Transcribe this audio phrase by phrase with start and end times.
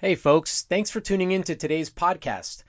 [0.00, 2.62] Hey, folks, thanks for tuning in to today's podcast.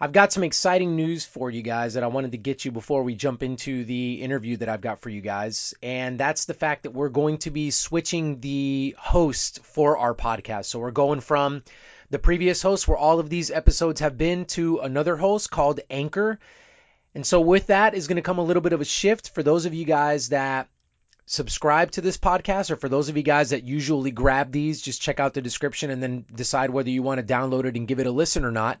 [0.00, 3.02] I've got some exciting news for you guys that I wanted to get you before
[3.02, 5.74] we jump into the interview that I've got for you guys.
[5.82, 10.64] And that's the fact that we're going to be switching the host for our podcast.
[10.64, 11.62] So we're going from
[12.08, 16.38] the previous host, where all of these episodes have been, to another host called Anchor.
[17.14, 19.42] And so with that is going to come a little bit of a shift for
[19.42, 20.70] those of you guys that
[21.26, 25.02] subscribe to this podcast, or for those of you guys that usually grab these, just
[25.02, 28.00] check out the description and then decide whether you want to download it and give
[28.00, 28.80] it a listen or not.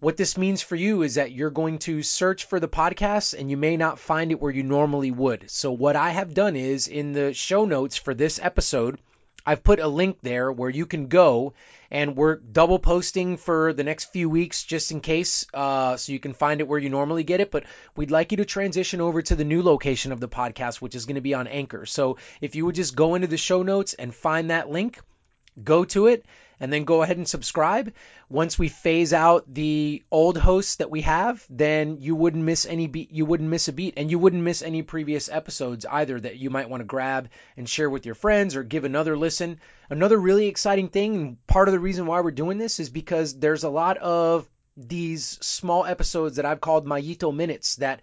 [0.00, 3.50] What this means for you is that you're going to search for the podcast and
[3.50, 5.50] you may not find it where you normally would.
[5.50, 8.98] So, what I have done is in the show notes for this episode,
[9.46, 11.54] I've put a link there where you can go,
[11.90, 16.20] and we're double posting for the next few weeks just in case, uh, so you
[16.20, 17.50] can find it where you normally get it.
[17.50, 20.94] But we'd like you to transition over to the new location of the podcast, which
[20.94, 21.86] is going to be on Anchor.
[21.86, 25.00] So if you would just go into the show notes and find that link,
[25.62, 26.24] go to it
[26.60, 27.92] and then go ahead and subscribe.
[28.28, 32.86] Once we phase out the old hosts that we have, then you wouldn't miss any
[32.86, 33.10] beat.
[33.10, 36.50] You wouldn't miss a beat, and you wouldn't miss any previous episodes either that you
[36.50, 39.60] might want to grab and share with your friends or give another listen.
[39.90, 43.38] Another really exciting thing, and part of the reason why we're doing this is because
[43.38, 48.00] there's a lot of these small episodes that I've called Mayito minutes that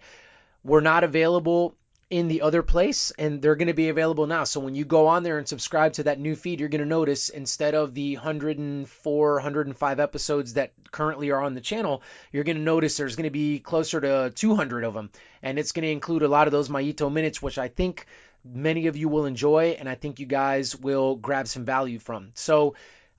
[0.64, 1.76] were not available
[2.12, 4.44] in the other place and they're going to be available now.
[4.44, 6.86] So when you go on there and subscribe to that new feed, you're going to
[6.86, 12.58] notice instead of the 104, 105 episodes that currently are on the channel, you're going
[12.58, 15.08] to notice there's going to be closer to 200 of them.
[15.42, 18.04] And it's going to include a lot of those Mayito minutes, which I think
[18.44, 22.32] many of you will enjoy and I think you guys will grab some value from.
[22.34, 22.74] So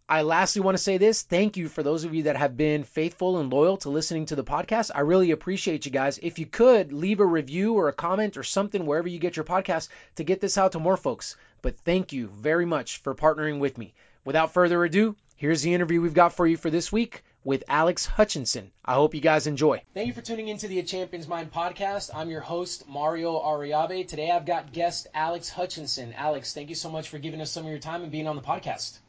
[0.10, 1.22] I lastly want to say this.
[1.22, 4.36] Thank you for those of you that have been faithful and loyal to listening to
[4.36, 4.92] the podcast.
[4.94, 6.20] I really appreciate you guys.
[6.22, 9.46] If you could leave a review or a comment or something wherever you get your
[9.46, 11.38] podcast to get this out to more folks.
[11.62, 13.94] But thank you very much for partnering with me.
[14.26, 18.06] Without further ado, here's the interview we've got for you for this week with Alex
[18.06, 18.72] Hutchinson.
[18.84, 19.84] I hope you guys enjoy.
[19.94, 22.12] Thank you for tuning into the A Champion's Mind podcast.
[22.14, 24.06] I'm your host, Mario Ariabe.
[24.06, 26.14] Today I've got guest Alex Hutchinson.
[26.14, 28.36] Alex, thank you so much for giving us some of your time and being on
[28.36, 29.00] the podcast.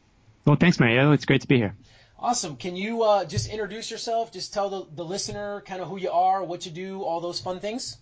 [0.46, 1.12] Well, thanks, Mario.
[1.12, 1.74] It's great to be here.
[2.18, 2.56] Awesome.
[2.56, 4.32] Can you uh, just introduce yourself?
[4.32, 7.40] Just tell the, the listener kind of who you are, what you do, all those
[7.40, 7.96] fun things.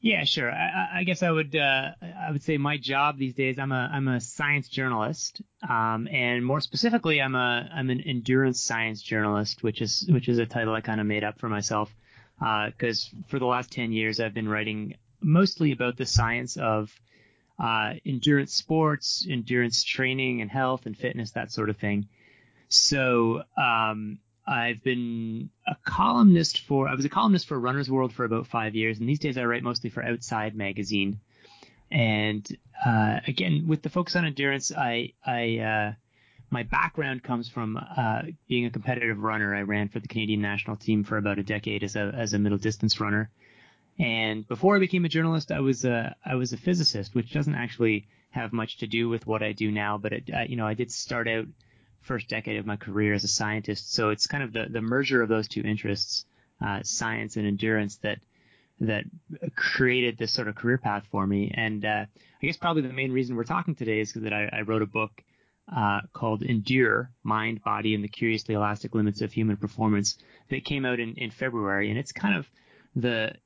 [0.00, 0.50] Yeah, sure.
[0.50, 3.60] I, I guess I would uh, I would say my job these days.
[3.60, 8.60] I'm a I'm a science journalist, um, and more specifically, I'm a I'm an endurance
[8.60, 11.94] science journalist, which is which is a title I kind of made up for myself
[12.40, 16.92] because uh, for the last ten years I've been writing mostly about the science of
[17.62, 22.08] uh, endurance sports, endurance training and health and fitness, that sort of thing.
[22.68, 28.24] So um, I've been a columnist for I was a columnist for Runner's World for
[28.24, 31.20] about five years, and these days I write mostly for Outside magazine.
[31.90, 32.44] And
[32.84, 35.92] uh, again, with the focus on endurance, I I uh,
[36.50, 39.54] my background comes from uh, being a competitive runner.
[39.54, 42.40] I ran for the Canadian national team for about a decade as a as a
[42.40, 43.30] middle distance runner.
[44.02, 47.54] And before I became a journalist, I was a I was a physicist, which doesn't
[47.54, 49.96] actually have much to do with what I do now.
[49.96, 51.46] But it, uh, you know, I did start out
[52.00, 55.22] first decade of my career as a scientist, so it's kind of the the merger
[55.22, 56.24] of those two interests,
[56.60, 58.18] uh, science and endurance, that
[58.80, 59.04] that
[59.54, 61.52] created this sort of career path for me.
[61.54, 62.06] And uh,
[62.42, 64.86] I guess probably the main reason we're talking today is that I, I wrote a
[64.86, 65.22] book
[65.72, 70.18] uh, called Endure Mind, Body, and the Curiously Elastic Limits of Human Performance
[70.50, 71.90] that came out in, in February.
[71.90, 72.50] And it's kind of
[72.96, 73.36] the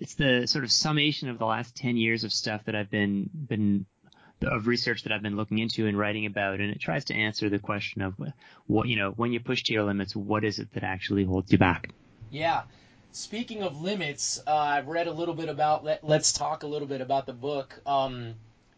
[0.00, 3.30] it's the sort of summation of the last 10 years of stuff that I've been
[3.34, 3.86] been
[4.42, 7.48] of research that I've been looking into and writing about, and it tries to answer
[7.48, 8.14] the question of
[8.66, 11.50] what you know when you push to your limits, what is it that actually holds
[11.52, 11.90] you back?
[12.30, 12.62] Yeah.
[13.12, 15.84] Speaking of limits, uh, I've read a little bit about.
[15.84, 17.80] Let, us talk a little bit about the book.
[17.86, 18.34] Um,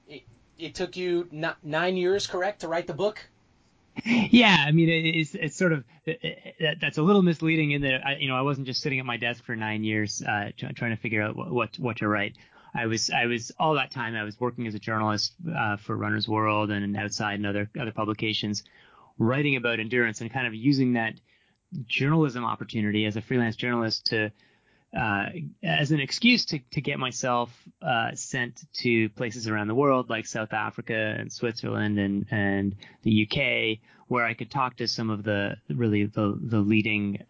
[0.08, 0.22] it,
[0.58, 3.18] it took you n- nine years, correct, to write the book?
[4.04, 5.84] Yeah, I mean, it's it's sort of
[6.80, 9.16] that's a little misleading in that I, you know I wasn't just sitting at my
[9.16, 12.36] desk for nine years uh, trying to figure out what, what what to write.
[12.74, 15.96] I was I was all that time I was working as a journalist uh, for
[15.96, 18.64] Runner's World and outside and other other publications,
[19.18, 21.14] writing about endurance and kind of using that
[21.86, 24.30] journalism opportunity as a freelance journalist to
[24.96, 25.26] uh,
[25.62, 27.50] as an excuse to, to get myself
[27.82, 33.28] uh, sent to places around the world like South Africa and Switzerland and, and the
[33.28, 37.22] UK, where I could talk to some of the really the, the leading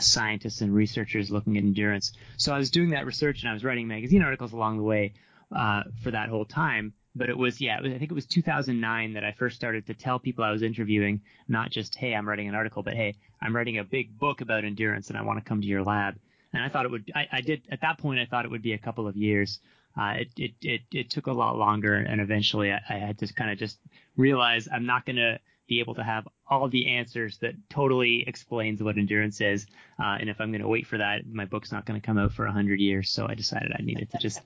[0.00, 2.12] scientists and researchers looking at endurance.
[2.36, 5.14] So I was doing that research and I was writing magazine articles along the way
[5.54, 6.94] uh, for that whole time.
[7.16, 9.86] But it was, yeah, it was, I think it was 2009 that I first started
[9.86, 13.14] to tell people I was interviewing, not just, hey, I'm writing an article, but hey,
[13.40, 16.16] I'm writing a big book about endurance and I want to come to your lab
[16.54, 17.12] and I thought it would.
[17.14, 18.20] I, I did at that point.
[18.20, 19.60] I thought it would be a couple of years.
[19.96, 23.32] Uh, it, it, it, it took a lot longer, and eventually I, I had to
[23.32, 23.78] kind of just
[24.16, 28.82] realize I'm not going to be able to have all the answers that totally explains
[28.82, 29.66] what endurance is.
[29.98, 32.18] Uh, and if I'm going to wait for that, my book's not going to come
[32.18, 33.10] out for a hundred years.
[33.10, 34.40] So I decided I needed to just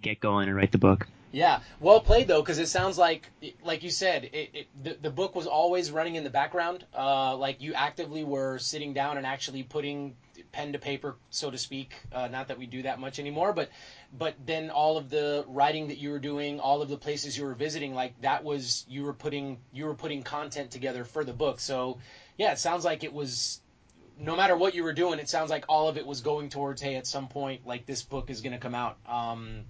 [0.00, 1.06] get going and write the book.
[1.32, 3.28] Yeah, well played though, because it sounds like,
[3.64, 6.86] like you said, it, it, the the book was always running in the background.
[6.96, 10.14] Uh, like you actively were sitting down and actually putting
[10.54, 11.92] pen to paper, so to speak.
[12.12, 13.68] Uh, not that we do that much anymore, but
[14.16, 17.44] but then all of the writing that you were doing, all of the places you
[17.44, 21.32] were visiting, like that was you were putting you were putting content together for the
[21.32, 21.58] book.
[21.58, 21.98] So
[22.38, 23.60] yeah, it sounds like it was
[24.16, 26.80] no matter what you were doing, it sounds like all of it was going towards
[26.80, 28.96] hey, at some point, like this book is going to come out.
[29.06, 29.64] Um,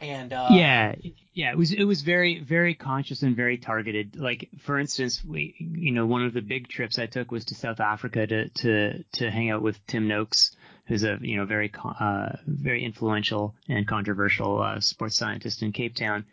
[0.00, 0.94] and uh, yeah,
[1.32, 4.16] yeah, it was it was very very conscious and very targeted.
[4.16, 7.54] Like for instance, we you know one of the big trips I took was to
[7.54, 10.56] South Africa to to to hang out with Tim Noakes,
[10.86, 15.94] who's a you know very uh, very influential and controversial uh, sports scientist in Cape
[15.94, 16.24] Town.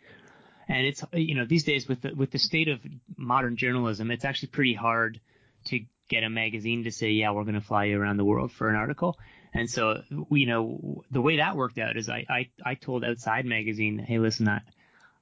[0.68, 2.80] And it's you know these days with the with the state of
[3.16, 5.20] modern journalism, it's actually pretty hard
[5.66, 8.52] to get a magazine to say, yeah, we're going to fly you around the world
[8.52, 9.18] for an article.
[9.54, 13.44] And so, you know, the way that worked out is I, I, I told Outside
[13.44, 14.60] Magazine, hey, listen, I,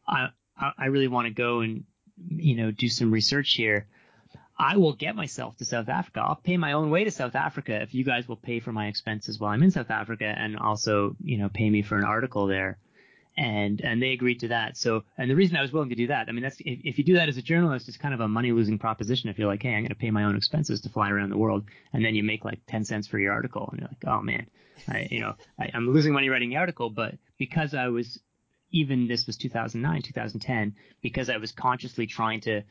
[0.06, 0.28] I,
[0.78, 1.84] I really want to go and,
[2.28, 3.86] you know, do some research here.
[4.56, 6.20] I will get myself to South Africa.
[6.20, 8.86] I'll pay my own way to South Africa if you guys will pay for my
[8.88, 12.46] expenses while I'm in South Africa and also, you know, pay me for an article
[12.46, 12.78] there
[13.36, 14.76] and and they agreed to that.
[14.76, 16.98] So and the reason I was willing to do that, I mean, that's if, if
[16.98, 19.30] you do that as a journalist, it's kind of a money losing proposition.
[19.30, 21.38] If you're like, hey, I'm going to pay my own expenses to fly around the
[21.38, 24.20] world, and then you make like ten cents for your article, and you're like, oh
[24.22, 24.46] man,
[24.88, 28.18] I, you know, I, I'm losing money writing the article, but because I was
[28.72, 32.62] even this was 2009, 2010, because I was consciously trying to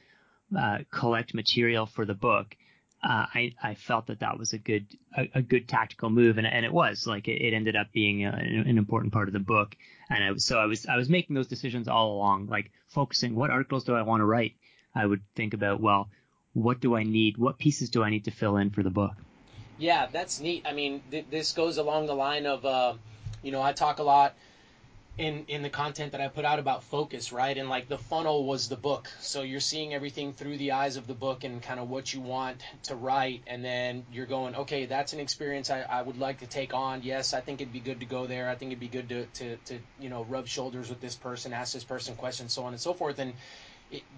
[0.58, 2.56] uh, collect material for the book
[3.01, 4.86] uh, I, I felt that that was a good
[5.16, 8.25] a, a good tactical move, and, and it was like it, it ended up being
[8.25, 9.75] a, an important part of the book.
[10.10, 13.51] And I so I was I was making those decisions all along, like focusing what
[13.51, 14.56] articles do I want to write.
[14.94, 16.10] I would think about well,
[16.54, 17.38] what do I need?
[17.38, 19.13] What pieces do I need to fill in for the book?
[19.78, 20.66] Yeah, that's neat.
[20.68, 22.96] I mean, th- this goes along the line of, uh,
[23.42, 24.36] you know, I talk a lot
[25.18, 27.58] in in the content that I put out about focus, right?
[27.58, 29.10] And like the funnel was the book.
[29.20, 32.22] So you're seeing everything through the eyes of the book and kind of what you
[32.22, 36.40] want to write and then you're going, okay, that's an experience I, I would like
[36.40, 37.02] to take on.
[37.04, 38.50] Yes, I think it'd be good to go there.
[38.50, 41.52] I think it'd be good to, to, to you know, rub shoulders with this person,
[41.54, 43.20] ask this person questions, so on and so forth.
[43.20, 43.34] And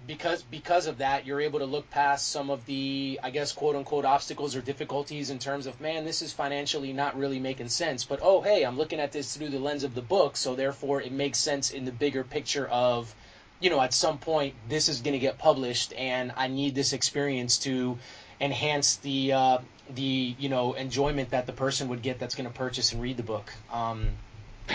[0.06, 3.76] because because of that, you're able to look past some of the, I guess, quote
[3.76, 8.04] unquote obstacles or difficulties in terms of, man, this is financially not really making sense.
[8.04, 11.00] But oh, hey, I'm looking at this through the lens of the book, so therefore
[11.00, 13.14] it makes sense in the bigger picture of,
[13.60, 16.92] you know, at some point this is going to get published, and I need this
[16.92, 17.98] experience to
[18.40, 19.58] enhance the uh,
[19.94, 23.16] the you know enjoyment that the person would get that's going to purchase and read
[23.16, 23.52] the book.
[23.72, 24.08] Um,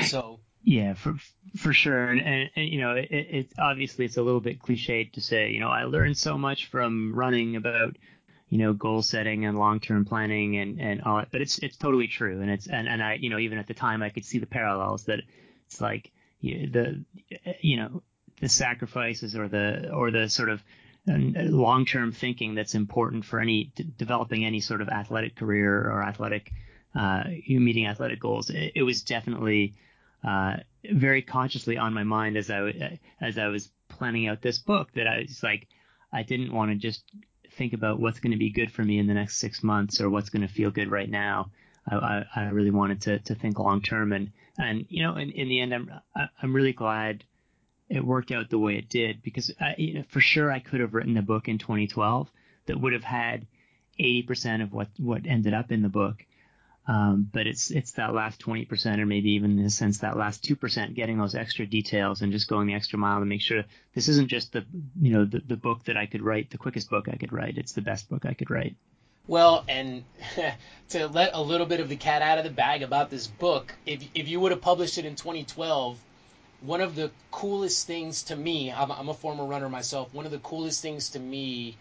[0.06, 0.27] so
[0.68, 1.16] yeah, for
[1.56, 5.14] for sure, and, and, and you know, it, it's obviously it's a little bit cliched
[5.14, 7.96] to say, you know, I learned so much from running about,
[8.50, 11.78] you know, goal setting and long term planning and and all that, but it's it's
[11.78, 14.26] totally true, and it's and and I you know even at the time I could
[14.26, 15.22] see the parallels that
[15.68, 16.12] it's like
[16.42, 17.06] you the
[17.62, 18.04] you know
[18.42, 20.62] the sacrifices or the or the sort of
[21.08, 26.52] long term thinking that's important for any developing any sort of athletic career or athletic
[26.94, 28.50] uh, meeting athletic goals.
[28.50, 29.76] It, it was definitely
[30.24, 30.58] uh,
[30.92, 35.08] very consciously on my mind as I as I was planning out this book that
[35.08, 35.68] I was like
[36.12, 37.04] I didn't want to just
[37.52, 40.10] think about what's going to be good for me in the next six months or
[40.10, 41.52] what's going to feel good right now.
[41.90, 45.32] I, I, I really wanted to, to think long term and and you know in,
[45.32, 45.92] in the end I'm
[46.42, 47.24] I'm really glad
[47.90, 50.82] it worked out the way it did because I, you know, for sure I could
[50.82, 52.30] have written a book in 2012
[52.66, 53.48] that would have had
[54.00, 56.26] 80% of what what ended up in the book
[56.88, 60.44] um, but it's it's that last 20% or maybe even in a sense that last
[60.44, 63.64] 2% getting those extra details and just going the extra mile to make sure
[63.94, 64.66] this isn't just the
[65.02, 67.58] you know the, the book that I could write the quickest book I could write.
[67.58, 68.76] It's the best book I could write.
[69.28, 70.06] Well and
[70.90, 73.74] to let a little bit of the cat out of the bag about this book
[73.86, 76.00] if, if you would have published it in 2012
[76.62, 80.32] one of the coolest things to me I'm, I'm a former runner myself one of
[80.32, 81.76] the coolest things to me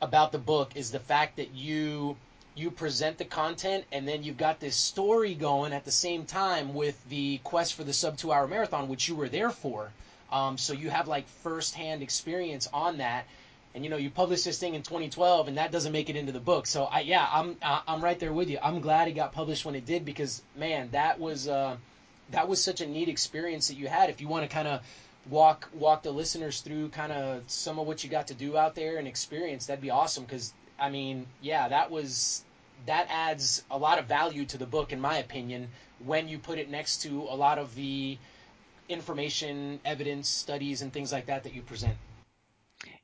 [0.00, 2.16] about the book is the fact that you
[2.54, 6.74] you present the content and then you've got this story going at the same time
[6.74, 9.90] with the quest for the sub two hour marathon which you were there for.
[10.32, 13.26] Um, so you have like firsthand experience on that.
[13.74, 16.32] And you know you published this thing in 2012 and that doesn't make it into
[16.32, 16.66] the book.
[16.66, 18.58] So i yeah i'm i'm right there with you.
[18.62, 21.76] I'm glad it got published when it did because man that was uh,
[22.30, 24.10] that was such a neat experience that you had.
[24.10, 24.80] If you want to kind of
[25.28, 28.74] walk walk the listeners through kind of some of what you got to do out
[28.74, 32.42] there and experience that'd be awesome because I mean, yeah, that was
[32.86, 35.68] that adds a lot of value to the book, in my opinion,
[36.04, 38.16] when you put it next to a lot of the
[38.88, 41.96] information, evidence, studies, and things like that that you present.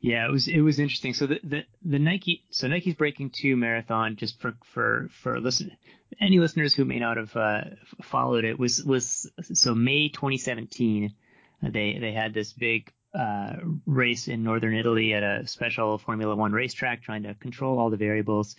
[0.01, 1.15] Yeah, it was it was interesting.
[1.15, 5.77] So the, the, the Nike so Nike's Breaking Two marathon just for for for listen
[6.21, 7.61] any listeners who may not have uh,
[8.03, 11.15] followed it was was so May 2017
[11.63, 16.53] they they had this big uh, race in northern Italy at a special Formula One
[16.53, 18.57] racetrack, trying to control all the variables.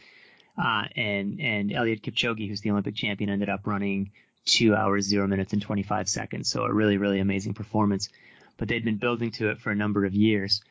[0.57, 4.11] Uh, and and Eliud Kipchoge, who's the Olympic champion, ended up running
[4.45, 6.49] two hours zero minutes and 25 seconds.
[6.49, 8.09] So a really really amazing performance.
[8.57, 10.61] But they'd been building to it for a number of years.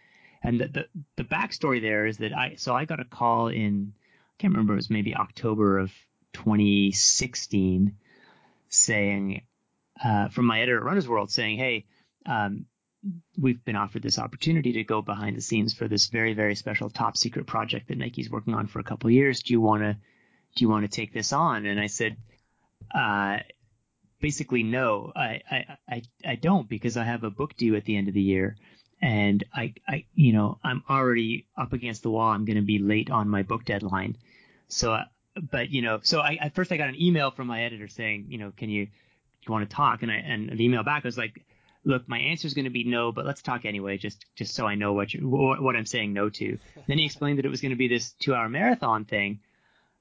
[0.42, 0.84] And the, the,
[1.16, 4.72] the backstory there is that I so I got a call in I can't remember
[4.72, 5.92] it was maybe October of
[6.32, 7.96] 2016
[8.68, 9.42] saying
[10.04, 11.86] uh, from my editor at Runner's World saying, hey,
[12.26, 12.66] um,
[13.38, 16.90] we've been offered this opportunity to go behind the scenes for this very very special
[16.90, 19.42] top secret project that Nike's working on for a couple years.
[19.42, 21.66] Do you want to do you want to take this on?
[21.66, 22.16] And I said,
[22.94, 23.38] uh,
[24.20, 27.96] basically no, I, I I I don't because I have a book due at the
[27.96, 28.56] end of the year,
[29.00, 32.30] and I I you know I'm already up against the wall.
[32.30, 34.16] I'm going to be late on my book deadline,
[34.68, 34.94] so.
[34.94, 35.04] Uh,
[35.50, 38.28] but you know, so I at first I got an email from my editor saying,
[38.30, 38.88] you know, can you,
[39.46, 40.02] you want to talk?
[40.02, 41.44] And I and the email back was like,
[41.86, 44.66] look, my answer is going to be no, but let's talk anyway, just just so
[44.66, 46.58] I know what you what, I'm saying no to.
[46.86, 49.40] Then he explained that it was going to be this two hour marathon thing,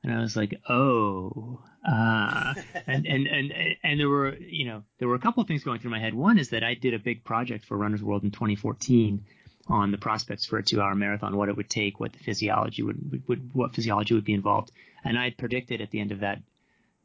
[0.03, 2.55] and I was like, oh, uh,
[2.87, 5.79] and and and and there were you know there were a couple of things going
[5.79, 6.13] through my head.
[6.13, 9.23] One is that I did a big project for Runner's World in 2014
[9.67, 12.83] on the prospects for a two hour marathon, what it would take, what the physiology
[12.83, 14.71] would, would what physiology would be involved,
[15.03, 16.41] and I had predicted at the end of that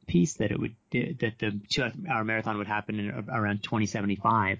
[0.06, 4.58] piece that it would that the two hour marathon would happen in around 2075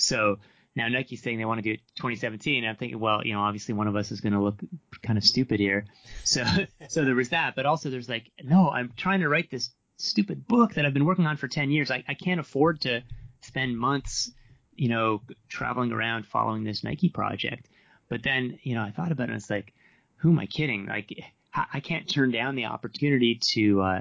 [0.00, 0.38] so
[0.76, 2.64] now Nike's saying they want to do it 2017.
[2.64, 4.60] I'm thinking, well, you know, obviously one of us is going to look
[5.02, 5.86] kind of stupid here.
[6.24, 6.44] So,
[6.88, 10.46] so there was that, but also there's like, no, I'm trying to write this stupid
[10.46, 11.90] book that I've been working on for 10 years.
[11.90, 13.02] I, I can't afford to
[13.42, 14.30] spend months,
[14.74, 17.68] you know, traveling around following this Nike project.
[18.08, 19.72] But then, you know, I thought about it and it's like,
[20.16, 20.86] who am I kidding?
[20.86, 21.12] Like,
[21.54, 24.00] I can't turn down the opportunity to, uh,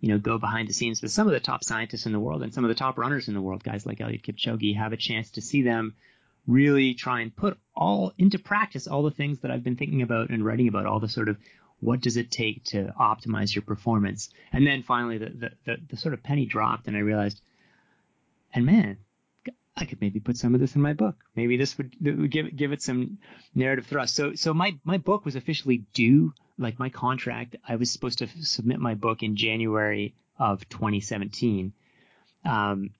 [0.00, 2.42] you know, go behind the scenes with some of the top scientists in the world
[2.42, 4.96] and some of the top runners in the world, guys like Eliud Kipchoge, have a
[4.96, 5.94] chance to see them
[6.46, 10.30] really try and put all into practice all the things that I've been thinking about
[10.30, 11.36] and writing about, all the sort of
[11.80, 14.30] what does it take to optimize your performance.
[14.52, 17.40] And then finally, the, the, the, the sort of penny dropped, and I realized,
[18.52, 18.98] and man,
[19.76, 21.16] I could maybe put some of this in my book.
[21.36, 23.18] Maybe this would, would give give it some
[23.54, 24.16] narrative thrust.
[24.16, 28.28] So so my my book was officially due like my contract, I was supposed to
[28.42, 31.72] submit my book in January of 2017.
[32.44, 32.90] Um,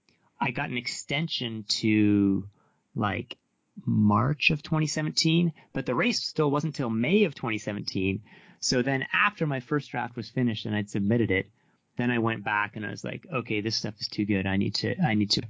[0.41, 2.49] I got an extension to
[2.95, 3.37] like
[3.85, 8.23] March of 2017, but the race still wasn't till May of 2017.
[8.61, 11.51] So then after my first draft was finished and I'd submitted it,
[11.97, 14.47] then I went back and I was like, okay, this stuff is too good.
[14.47, 15.43] I need to, I need to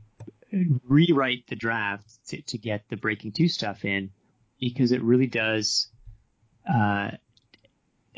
[0.86, 4.10] rewrite the draft to, to get the breaking two stuff in
[4.58, 5.88] because it really does,
[6.68, 7.12] uh,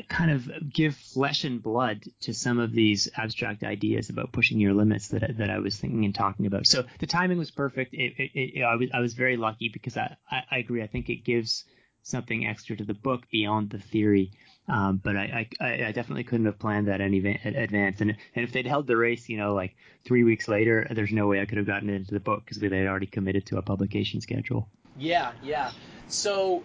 [0.09, 4.75] kind of give flesh and blood to some of these abstract ideas about pushing your
[4.75, 6.67] limits that that I was thinking and talking about.
[6.67, 7.95] So the timing was perfect.
[7.95, 10.83] It, it, it, I was I was very lucky because I, I, I agree.
[10.83, 11.65] I think it gives
[12.03, 14.33] something extra to the book beyond the theory.
[14.69, 18.01] Um, but I, I, I definitely couldn't have planned that in advance.
[18.01, 21.27] And and if they'd held the race, you know, like three weeks later, there's no
[21.27, 23.59] way I could have gotten it into the book because they had already committed to
[23.59, 24.69] a publication schedule.
[24.97, 25.73] Yeah, yeah.
[26.09, 26.63] So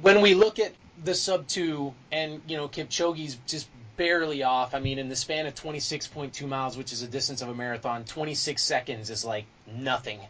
[0.00, 0.72] when we look at
[1.04, 4.74] the sub two, and you know Kipchoge's just barely off.
[4.74, 8.04] I mean, in the span of 26.2 miles, which is a distance of a marathon,
[8.04, 10.20] 26 seconds is like nothing.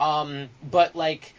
[0.00, 1.34] Um, but like,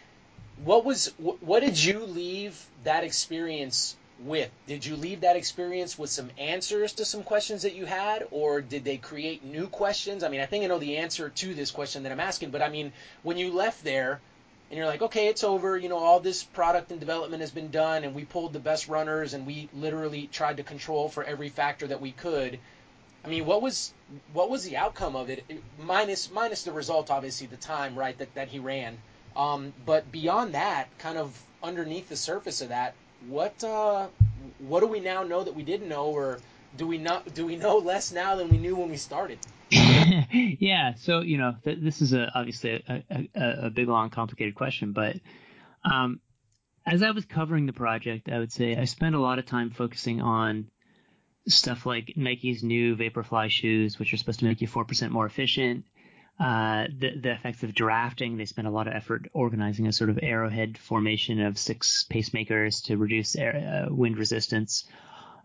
[0.64, 4.52] what was what did you leave that experience with?
[4.68, 8.62] Did you leave that experience with some answers to some questions that you had, or
[8.62, 10.24] did they create new questions?
[10.24, 12.62] I mean, I think I know the answer to this question that I'm asking, but
[12.62, 12.92] I mean,
[13.24, 14.20] when you left there,
[14.70, 15.78] and you're like, okay, it's over.
[15.78, 18.88] You know, all this product and development has been done, and we pulled the best
[18.88, 22.60] runners, and we literally tried to control for every factor that we could.
[23.26, 23.94] I mean, what was
[24.34, 25.44] what was the outcome of it?
[25.80, 28.98] Minus minus the result, obviously, the time right that that he ran.
[29.36, 32.94] Um, but beyond that, kind of underneath the surface of that,
[33.28, 34.08] what uh,
[34.60, 36.40] what do we now know that we didn't know, or
[36.78, 39.40] do we not do we know less now than we knew when we started?
[40.60, 40.96] yeah.
[40.96, 44.94] So you know, th- this is a, obviously a, a, a, big, long, complicated question,
[44.94, 45.18] but
[45.84, 46.20] um,
[46.86, 49.70] as I was covering the project, I would say I spent a lot of time
[49.70, 50.70] focusing on
[51.48, 55.26] stuff like Nike's new Vaporfly shoes, which are supposed to make you four percent more
[55.26, 55.86] efficient.
[56.40, 58.38] Uh, the, the effects of drafting.
[58.38, 62.86] They spent a lot of effort organizing a sort of arrowhead formation of six pacemakers
[62.86, 64.86] to reduce air, uh, wind resistance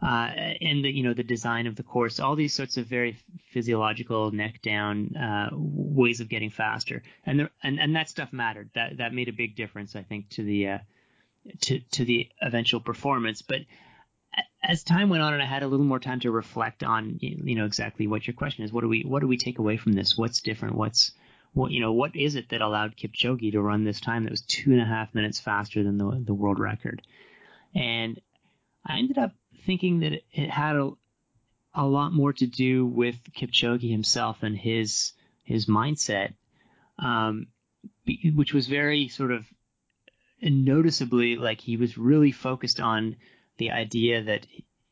[0.04, 0.30] uh,
[0.61, 3.16] and the you know the design of the course, all these sorts of very
[3.52, 8.68] physiological neck down uh, ways of getting faster, and there, and and that stuff mattered.
[8.75, 10.78] That that made a big difference, I think, to the uh,
[11.62, 13.40] to to the eventual performance.
[13.40, 13.61] But
[14.62, 17.54] as time went on and I had a little more time to reflect on you
[17.54, 19.94] know exactly what your question is, what do we what do we take away from
[19.94, 20.18] this?
[20.18, 20.75] What's different?
[20.75, 21.12] What's
[21.54, 24.42] what you know what is it that allowed Kipchoge to run this time that was
[24.42, 27.00] two and a half minutes faster than the the world record?
[27.75, 28.20] And
[28.87, 29.32] I ended up
[29.64, 30.90] thinking that it had a,
[31.75, 36.35] a lot more to do with Kipchoge himself and his his mindset,
[36.99, 37.49] um,
[38.35, 39.47] which was very sort of
[40.40, 43.16] noticeably like he was really focused on
[43.59, 44.47] the idea that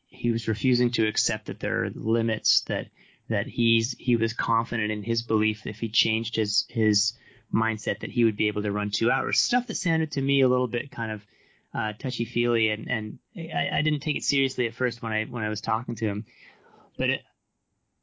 [0.07, 2.87] he was refusing to accept that there are limits that
[3.29, 7.15] that he's he was confident in his belief that if he changed his his
[7.53, 9.39] mindset that he would be able to run two hours.
[9.39, 11.23] Stuff that sounded to me a little bit kind of
[11.75, 15.25] uh, touchy feely, and and I, I, didn't take it seriously at first when I
[15.25, 16.27] when I was talking to him,
[16.99, 17.23] but it,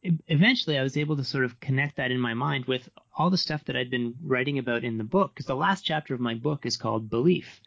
[0.02, 3.30] it, eventually I was able to sort of connect that in my mind with all
[3.30, 5.34] the stuff that I'd been writing about in the book.
[5.34, 7.62] Because the last chapter of my book is called Belief,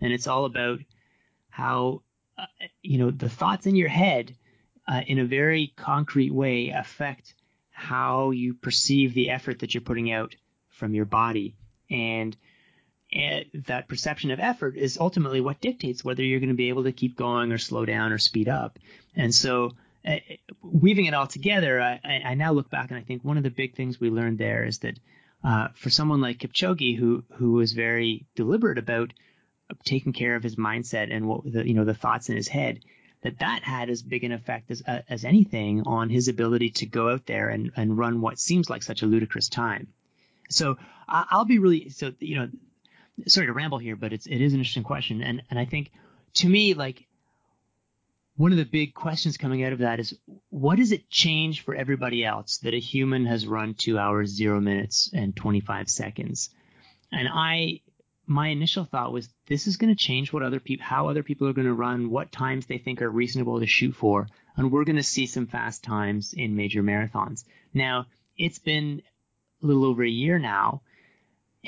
[0.00, 0.78] and it's all about
[1.50, 2.02] how
[2.38, 2.46] uh,
[2.82, 4.36] you know the thoughts in your head
[4.86, 7.34] uh, in a very concrete way affect
[7.70, 10.34] how you perceive the effort that you're putting out
[10.68, 11.54] from your body
[11.90, 12.36] and
[13.12, 16.84] and that perception of effort is ultimately what dictates whether you're going to be able
[16.84, 18.78] to keep going or slow down or speed up.
[19.16, 19.72] And so,
[20.06, 20.16] uh,
[20.62, 23.50] weaving it all together, I, I, now look back and I think one of the
[23.50, 24.98] big things we learned there is that
[25.42, 29.12] uh, for someone like Kipchoge, who who was very deliberate about
[29.84, 32.80] taking care of his mindset and what the you know the thoughts in his head,
[33.22, 36.86] that that had as big an effect as uh, as anything on his ability to
[36.86, 39.88] go out there and and run what seems like such a ludicrous time.
[40.50, 40.76] So
[41.08, 42.48] I'll be really so you know
[43.26, 45.90] sorry to ramble here, but it's it is an interesting question, and and I think
[46.34, 47.06] to me like
[48.36, 50.16] one of the big questions coming out of that is
[50.50, 54.60] what does it change for everybody else that a human has run two hours zero
[54.60, 56.50] minutes and 25 seconds?
[57.10, 57.80] And i
[58.30, 61.48] my initial thought was this is going to change what other people how other people
[61.48, 64.84] are going to run what times they think are reasonable to shoot for and we're
[64.84, 67.44] going to see some fast times in major marathons.
[67.72, 69.02] Now it's been
[69.62, 70.82] a little over a year now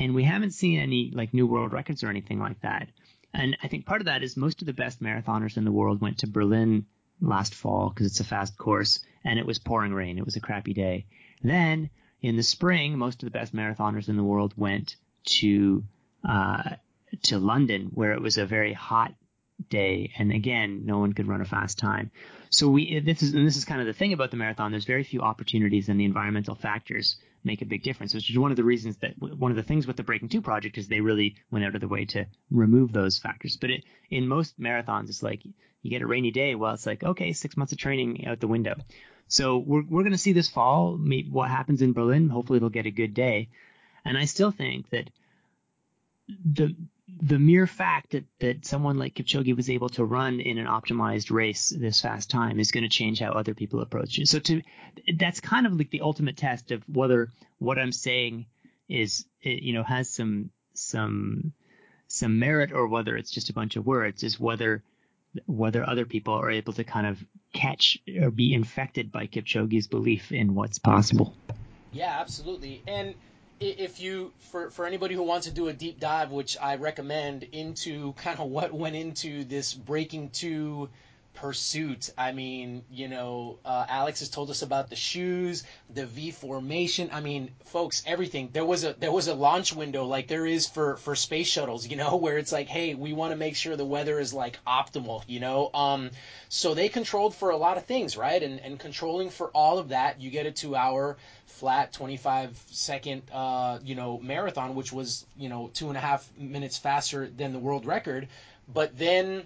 [0.01, 2.89] and we haven't seen any like new world records or anything like that.
[3.33, 6.01] And I think part of that is most of the best marathoners in the world
[6.01, 6.87] went to Berlin
[7.21, 10.19] last fall because it's a fast course and it was pouring rain.
[10.19, 11.07] It was a crappy day.
[11.43, 11.91] Then
[12.23, 15.85] in the spring, most of the best marathoners in the world went to
[16.27, 16.77] uh,
[17.25, 19.15] to London where it was a very hot
[19.69, 22.11] day and again no one could run a fast time
[22.49, 24.87] so we this is and this is kind of the thing about the marathon there's
[24.87, 28.57] very few opportunities and the environmental factors make a big difference, which is one of
[28.57, 31.37] the reasons that one of the things with the Breaking Two project is they really
[31.51, 33.57] went out of the way to remove those factors.
[33.57, 36.55] But it, in most marathons, it's like you get a rainy day.
[36.55, 38.77] Well, it's like okay, six months of training out the window.
[39.29, 42.29] So we're we're going to see this fall meet what happens in Berlin.
[42.29, 43.49] Hopefully, they'll get a good day.
[44.05, 45.11] And I still think that
[46.29, 46.75] the
[47.23, 51.31] the mere fact that, that someone like Kipchoge was able to run in an optimized
[51.31, 54.29] race this fast time is going to change how other people approach it.
[54.29, 54.63] So to
[55.17, 58.47] that's kind of like the ultimate test of whether what I'm saying
[58.89, 61.53] is eh, you know has some some
[62.09, 64.83] some merit or whether it's just a bunch of words is whether
[65.47, 70.33] whether other people are able to kind of catch or be infected by Kipchoge's belief
[70.33, 71.35] in what's possible.
[71.93, 72.83] Yeah, absolutely.
[72.87, 73.15] And
[73.61, 77.45] if you for for anybody who wants to do a deep dive, which I recommend
[77.53, 80.89] into kind of what went into this breaking two
[81.35, 82.11] pursuit.
[82.19, 87.11] I mean, you know, uh, Alex has told us about the shoes, the V formation.
[87.13, 88.51] I mean, folks, everything.
[88.53, 91.87] There was a there was a launch window like there is for for space shuttles,
[91.87, 94.59] you know, where it's like, hey, we want to make sure the weather is like
[94.67, 95.71] optimal, you know.
[95.73, 96.11] Um,
[96.49, 98.43] so they controlled for a lot of things, right?
[98.43, 101.17] And and controlling for all of that, you get a two hour
[101.47, 106.27] flat 25 second uh, you know marathon which was you know two and a half
[106.39, 108.29] minutes faster than the world record
[108.73, 109.43] but then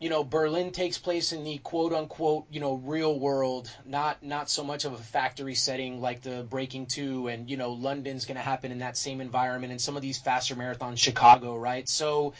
[0.00, 4.50] you know Berlin takes place in the quote unquote you know real world not not
[4.50, 8.36] so much of a factory setting like the breaking two and you know London's going
[8.36, 11.88] to happen in that same environment and some of these faster marathons Chicago right?
[11.88, 12.32] So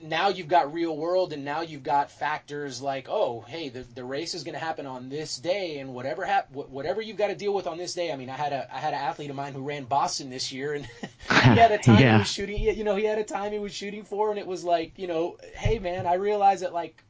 [0.00, 4.04] now you've got real world and now you've got factors like oh hey the, the
[4.04, 7.34] race is going to happen on this day and whatever hap- whatever you've got to
[7.34, 9.36] deal with on this day i mean i had a i had an athlete of
[9.36, 10.86] mine who ran boston this year and
[11.28, 12.12] he had a time yeah.
[12.12, 14.46] he was shooting you know he had a time he was shooting for and it
[14.46, 17.02] was like you know hey man i realized that like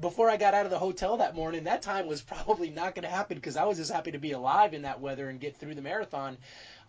[0.00, 3.04] before I got out of the hotel that morning, that time was probably not going
[3.04, 5.56] to happen because I was just happy to be alive in that weather and get
[5.56, 6.36] through the marathon.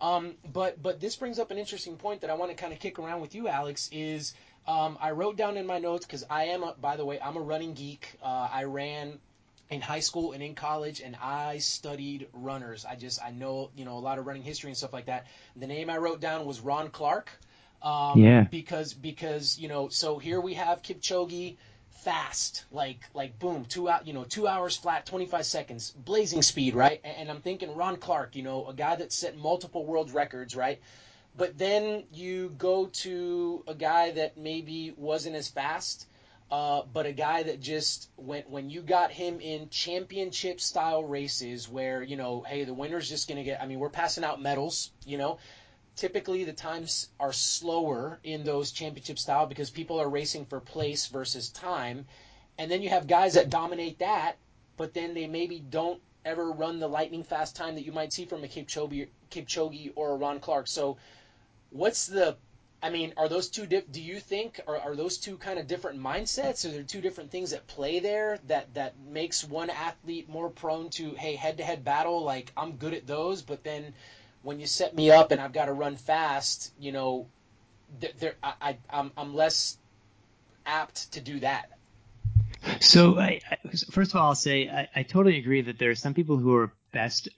[0.02, 2.80] Um, but but this brings up an interesting point that I want to kind of
[2.80, 3.90] kick around with you, Alex.
[3.92, 4.34] Is
[4.70, 7.36] um, I wrote down in my notes because I am, a, by the way, I'm
[7.38, 8.08] a running geek.
[8.22, 9.18] Uh, I ran
[9.72, 12.86] in high school and in college, and I studied runners.
[12.86, 15.26] I just I know you know a lot of running history and stuff like that.
[15.56, 17.32] The name I wrote down was Ron Clarke.
[17.82, 18.44] Um, yeah.
[18.44, 21.56] Because because you know, so here we have Kipchoge
[22.04, 26.76] fast, like like boom, two out, you know, two hours flat, 25 seconds, blazing speed,
[26.76, 27.02] right?
[27.04, 30.56] And, and I'm thinking Ron Clarke you know, a guy that set multiple world records,
[30.56, 30.80] right?
[31.40, 36.06] But then you go to a guy that maybe wasn't as fast,
[36.52, 41.70] uh, but a guy that just when when you got him in championship style races
[41.70, 43.62] where you know, hey, the winner's just gonna get.
[43.62, 45.38] I mean, we're passing out medals, you know.
[45.96, 51.08] Typically, the times are slower in those championship style because people are racing for place
[51.08, 52.06] versus time,
[52.58, 54.36] and then you have guys that dominate that,
[54.76, 58.26] but then they maybe don't ever run the lightning fast time that you might see
[58.26, 60.68] from a Kipchoge, Kipchoge or a Ron Clarke.
[60.68, 60.98] So,
[61.72, 62.38] what's the
[62.82, 63.66] I mean, are those two?
[63.66, 66.66] Di- do you think are, are those two kind of different mindsets?
[66.66, 70.90] Are there two different things at play there that that makes one athlete more prone
[70.92, 72.24] to hey head to head battle?
[72.24, 73.94] Like I'm good at those, but then
[74.44, 77.28] when you set me up and I've got to run fast, you know,
[78.20, 79.78] there I, I I'm I'm less
[80.66, 81.70] apt to do that.
[82.82, 83.58] So, I, I,
[83.92, 86.56] first of all, I'll say I, I, totally agree that there are some people who
[86.56, 87.30] are best,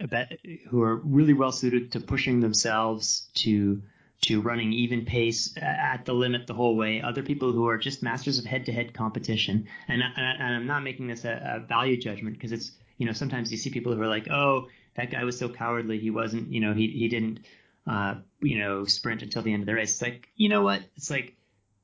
[0.69, 3.83] who are really well suited to pushing themselves to
[4.21, 7.01] to running even pace at the limit the whole way.
[7.01, 11.25] Other people who are just masters of head-to-head competition, and, and I'm not making this
[11.25, 14.29] a, a value judgment because it's you know sometimes you see people who are like,
[14.29, 17.39] oh, that guy was so cowardly, he wasn't, you know, he he didn't,
[17.87, 19.93] uh, you know, sprint until the end of the race.
[19.93, 20.81] It's like you know what?
[20.95, 21.35] It's like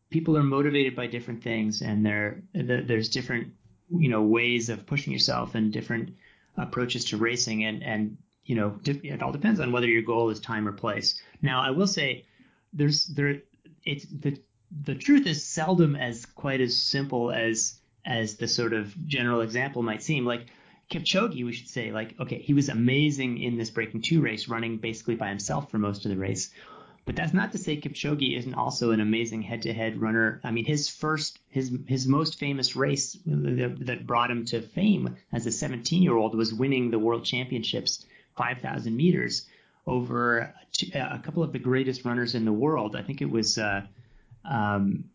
[0.09, 3.53] people are motivated by different things, and there there's different
[3.89, 6.15] you know ways of pushing yourself and different
[6.55, 10.39] approaches to racing, and and you know, it all depends on whether your goal is
[10.39, 11.21] time or place.
[11.41, 12.25] Now, I will say,
[12.73, 13.41] there's there,
[13.83, 14.39] it's the
[14.85, 19.83] the truth is seldom as quite as simple as as the sort of general example
[19.83, 20.25] might seem.
[20.25, 20.47] Like
[20.89, 24.77] Kipchoge, we should say, like, okay, he was amazing in this breaking two race, running
[24.77, 26.49] basically by himself for most of the race.
[27.03, 30.39] But that's not to say Kipchoge isn't also an amazing head-to-head runner.
[30.43, 35.45] I mean, his first, his his most famous race that brought him to fame as
[35.45, 38.05] a 17-year-old was winning the World Championships
[38.37, 39.47] 5,000 meters
[39.85, 40.53] over
[40.93, 42.95] a couple of the greatest runners in the world.
[42.95, 43.81] I think it was uh,
[44.49, 45.05] um,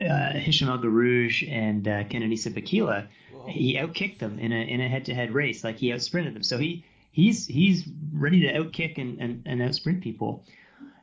[0.00, 3.06] uh, Hicham El Guerrouj and uh, Kenenisa Bekele.
[3.48, 5.62] He outkicked them in a in a head-to-head race.
[5.62, 6.42] Like he outsprinted them.
[6.42, 10.44] So he he's he's ready to outkick and and, and outsprint people.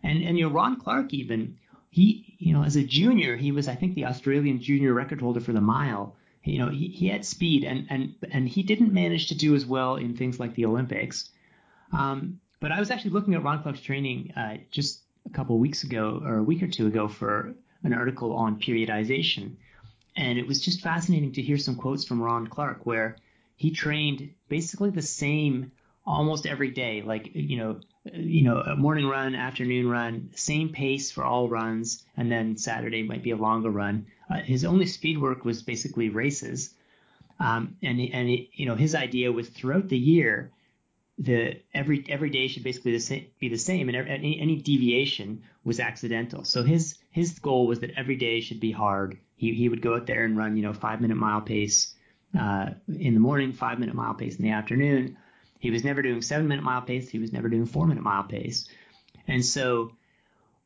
[0.03, 1.57] And and you know Ron Clarke even
[1.89, 5.39] he you know as a junior he was I think the Australian junior record holder
[5.39, 6.15] for the mile.
[6.43, 9.65] You know he, he had speed and and and he didn't manage to do as
[9.65, 11.29] well in things like the Olympics.
[11.93, 15.61] Um, but I was actually looking at Ron Clarke's training uh, just a couple of
[15.61, 17.53] weeks ago or a week or two ago for
[17.83, 19.55] an article on periodization.
[20.15, 23.17] And it was just fascinating to hear some quotes from Ron Clarke where
[23.55, 25.71] he trained basically the same
[26.05, 27.79] almost every day, like, you know,
[28.13, 33.03] you know, a morning run, afternoon run, same pace for all runs, and then Saturday
[33.03, 34.05] might be a longer run.
[34.29, 36.73] Uh, his only speed work was basically races.
[37.39, 40.51] Um, and, and it, you know, his idea was throughout the year,
[41.17, 45.43] the every every day should basically the same, be the same, and any, any deviation
[45.63, 46.43] was accidental.
[46.43, 49.19] So his his goal was that every day should be hard.
[49.35, 51.93] He he would go out there and run you know five minute mile pace
[52.37, 55.17] uh, in the morning, five minute mile pace in the afternoon.
[55.59, 57.09] He was never doing seven minute mile pace.
[57.09, 58.67] He was never doing four minute mile pace.
[59.27, 59.91] And so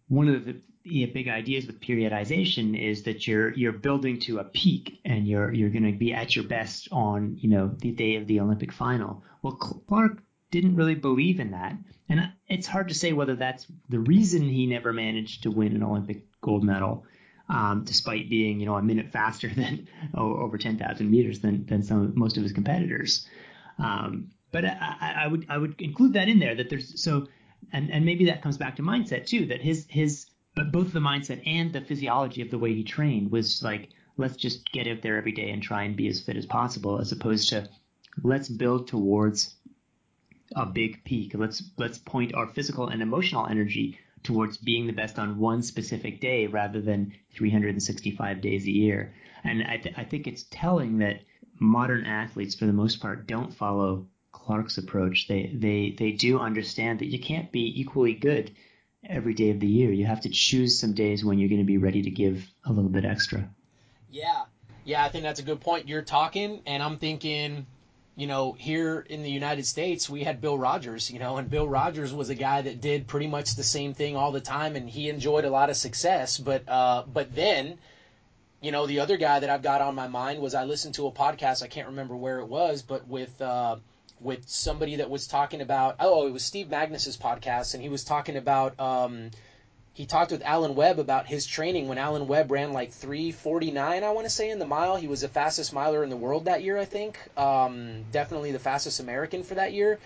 [0.07, 5.01] one of the big ideas with periodization is that you're you're building to a peak
[5.03, 8.27] and you're you're going to be at your best on you know the day of
[8.27, 9.23] the Olympic final.
[9.41, 11.75] Well, Clarke didn't really believe in that.
[12.09, 15.83] And it's hard to say whether that's the reason he never managed to win an
[15.83, 17.05] Olympic gold medal,
[17.49, 21.83] um, despite being, you know, a minute faster than oh, over 10,000 meters than, than
[21.83, 23.27] some most of his competitors.
[23.77, 27.27] Um, but I, I, would I would include that in there that there's so
[27.73, 30.99] and and maybe that comes back to mindset too that his his but both the
[30.99, 35.01] mindset and the physiology of the way he trained was like let's just get out
[35.01, 37.69] there every day and try and be as fit as possible as opposed to
[38.23, 39.55] let's build towards
[40.55, 41.33] a big peak.
[41.35, 46.19] Let's let's point our physical and emotional energy towards being the best on one specific
[46.19, 49.13] day rather than 365 days a year.
[49.43, 51.21] And I, th- I think it's telling that
[51.59, 55.27] modern athletes, for the most part, don't follow Clarke's approach.
[55.27, 58.51] They they they do understand that you can't be equally good
[59.07, 59.91] every day of the year.
[59.91, 62.71] You have to choose some days when you're going to be ready to give a
[62.71, 63.49] little bit extra.
[64.11, 64.43] Yeah,
[64.85, 65.87] yeah, I think that's a good point.
[65.87, 67.65] You're talking, and I'm thinking
[68.17, 71.67] you know, here in the United States, we had Bill Rodgers, you know, and Bill
[71.67, 74.89] Rodgers was a guy that did pretty much the same thing all the time, and
[74.89, 76.39] he enjoyed a lot of success.
[76.39, 77.77] But uh, but then,
[78.59, 81.05] you know, the other guy that I've got on my mind was I listened to
[81.05, 83.75] a podcast, I can't remember where it was, but with uh,
[84.19, 88.03] with somebody that was talking about, oh, it was Steve Magness's podcast, and he was
[88.03, 88.79] talking about.
[88.79, 89.29] Um,
[89.97, 94.11] he talked with Alan Webb about his training when Alan Webb ran like 349, I
[94.11, 94.95] want to say, in the mile.
[94.95, 97.17] He was the fastest miler in the world that year, I think.
[97.35, 99.97] Um, definitely the fastest American for that year.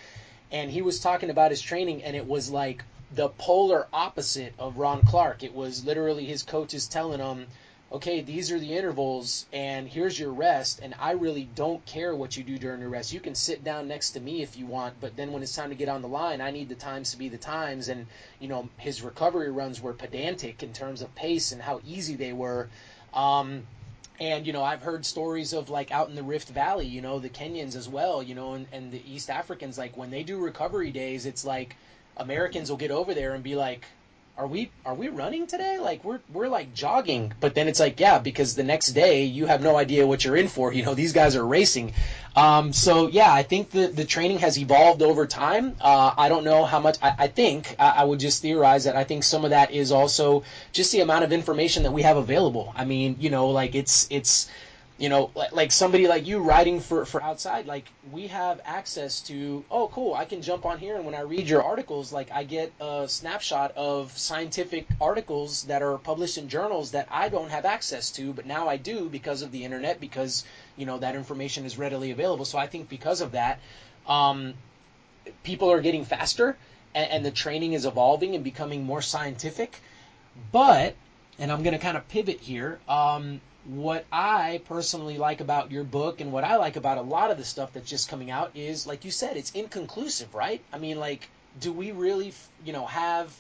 [0.49, 4.77] And he was talking about his training, and it was like the polar opposite of
[4.77, 5.43] Ron Clarke.
[5.43, 7.47] It was literally his coaches telling him,
[7.91, 10.79] okay, these are the intervals and here's your rest.
[10.81, 13.11] And I really don't care what you do during your rest.
[13.11, 15.69] You can sit down next to me if you want, but then when it's time
[15.69, 17.89] to get on the line, I need the times to be the times.
[17.89, 18.07] And,
[18.39, 22.31] you know, his recovery runs were pedantic in terms of pace and how easy they
[22.31, 22.69] were.
[23.13, 23.67] Um,
[24.21, 27.19] and, you know, I've heard stories of like out in the Rift Valley, you know,
[27.19, 30.37] the Kenyans as well, you know, and, and the East Africans, like when they do
[30.37, 31.75] recovery days, it's like
[32.15, 33.83] Americans will get over there and be like,
[34.41, 35.77] are we are we running today?
[35.77, 39.45] Like we're we're like jogging, but then it's like yeah, because the next day you
[39.45, 40.73] have no idea what you're in for.
[40.73, 41.93] You know these guys are racing.
[42.35, 45.75] Um, so yeah, I think the the training has evolved over time.
[45.79, 46.97] Uh, I don't know how much.
[47.03, 49.91] I, I think I, I would just theorize that I think some of that is
[49.91, 52.73] also just the amount of information that we have available.
[52.75, 54.49] I mean, you know, like it's it's
[55.01, 59.65] you know, like somebody like you writing for, for outside, like we have access to,
[59.71, 62.43] oh, cool, I can jump on here and when I read your articles, like I
[62.43, 67.65] get a snapshot of scientific articles that are published in journals that I don't have
[67.65, 70.43] access to, but now I do because of the internet, because,
[70.77, 72.45] you know, that information is readily available.
[72.45, 73.57] So I think because of that,
[74.05, 74.53] um,
[75.41, 76.55] people are getting faster
[76.93, 79.79] and, and the training is evolving and becoming more scientific.
[80.51, 80.93] But,
[81.39, 85.83] and I'm going to kind of pivot here, um, what I personally like about your
[85.83, 88.51] book and what I like about a lot of the stuff that's just coming out
[88.55, 90.61] is, like you said, it's inconclusive, right?
[90.73, 92.33] I mean, like, do we really,
[92.65, 93.31] you know, have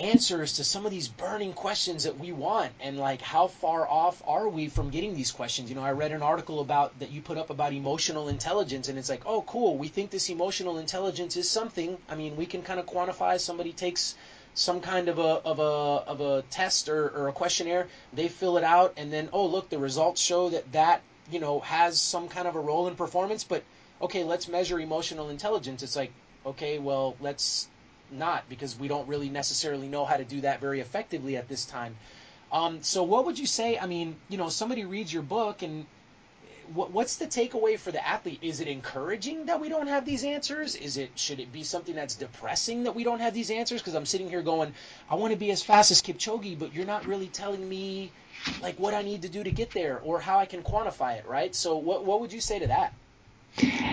[0.00, 2.72] answers to some of these burning questions that we want?
[2.80, 5.68] And like how far off are we from getting these questions?
[5.68, 8.98] You know i read an article about that you put up about emotional intelligence and
[8.98, 11.98] it's like oh cool we think this emotional intelligence is something.
[12.08, 14.14] I mean we can kind of quantify somebody takes
[14.54, 17.88] some kind of a of a of a test or, or a questionnaire.
[18.12, 21.60] They fill it out, and then oh look, the results show that that you know
[21.60, 23.44] has some kind of a role in performance.
[23.44, 23.62] But
[24.02, 25.82] okay, let's measure emotional intelligence.
[25.82, 26.12] It's like
[26.44, 27.68] okay, well let's
[28.10, 31.64] not because we don't really necessarily know how to do that very effectively at this
[31.64, 31.96] time.
[32.52, 33.78] Um, so what would you say?
[33.78, 35.86] I mean, you know, somebody reads your book and
[36.74, 38.38] what's the takeaway for the athlete?
[38.42, 40.76] Is it encouraging that we don't have these answers?
[40.76, 43.80] Is it should it be something that's depressing that we don't have these answers?
[43.80, 44.72] Because I'm sitting here going,
[45.10, 48.10] I want to be as fast as Kipchoge, but you're not really telling me
[48.62, 51.26] like what I need to do to get there or how I can quantify it,
[51.26, 51.54] right?
[51.54, 52.92] So what what would you say to that?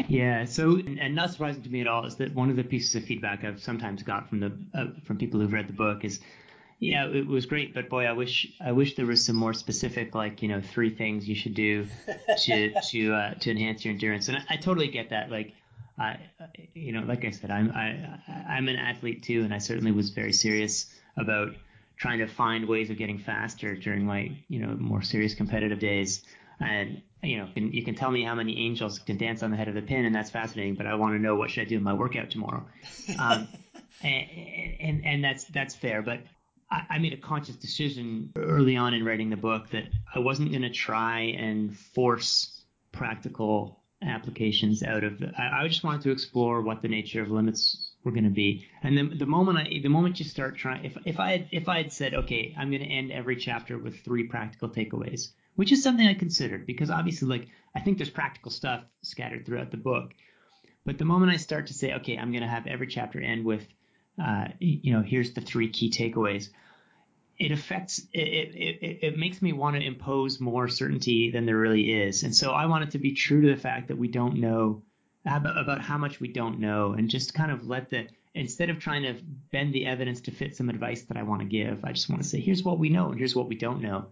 [0.07, 2.95] Yeah, so and not surprising to me at all is that one of the pieces
[2.95, 6.19] of feedback I've sometimes got from the uh, from people who've read the book is
[6.79, 10.13] yeah, it was great, but boy, I wish I wish there was some more specific,
[10.13, 11.87] like you know, three things you should do
[12.43, 14.27] to to uh, to enhance your endurance.
[14.27, 15.31] And I, I totally get that.
[15.31, 15.53] Like,
[15.97, 16.19] I,
[16.75, 20.11] you know, like I said, I'm I I'm an athlete too, and I certainly was
[20.11, 20.85] very serious
[21.17, 21.55] about
[21.97, 26.21] trying to find ways of getting faster during my you know more serious competitive days.
[26.59, 29.57] And you know, can, you can tell me how many angels can dance on the
[29.57, 30.75] head of the pin, and that's fascinating.
[30.75, 32.67] But I want to know what should I do in my workout tomorrow.
[33.17, 33.47] Um,
[34.03, 34.25] and,
[34.79, 36.03] and and that's that's fair.
[36.03, 36.19] But
[36.69, 40.63] I made a conscious decision early on in writing the book that I wasn't going
[40.63, 45.33] to try and force practical applications out of it.
[45.37, 48.67] I, I just wanted to explore what the nature of limits were going to be.
[48.83, 51.69] And then the moment I, the moment you start trying, if, if I had, if
[51.69, 55.71] I had said, okay, I'm going to end every chapter with three practical takeaways, which
[55.71, 59.77] is something I considered because obviously, like, I think there's practical stuff scattered throughout the
[59.77, 60.13] book.
[60.85, 63.45] But the moment I start to say, okay, I'm going to have every chapter end
[63.45, 63.67] with
[64.23, 66.49] uh, you know, here's the three key takeaways.
[67.37, 72.01] It affects it, it, it makes me want to impose more certainty than there really
[72.01, 72.23] is.
[72.23, 74.81] And so I want it to be true to the fact that we don't know
[75.25, 79.03] about, how much we don't know and just kind of let the instead of trying
[79.03, 79.15] to
[79.51, 82.21] bend the evidence to fit some advice that I want to give, I just want
[82.21, 84.07] to say, here's what we know and here's what we don't know.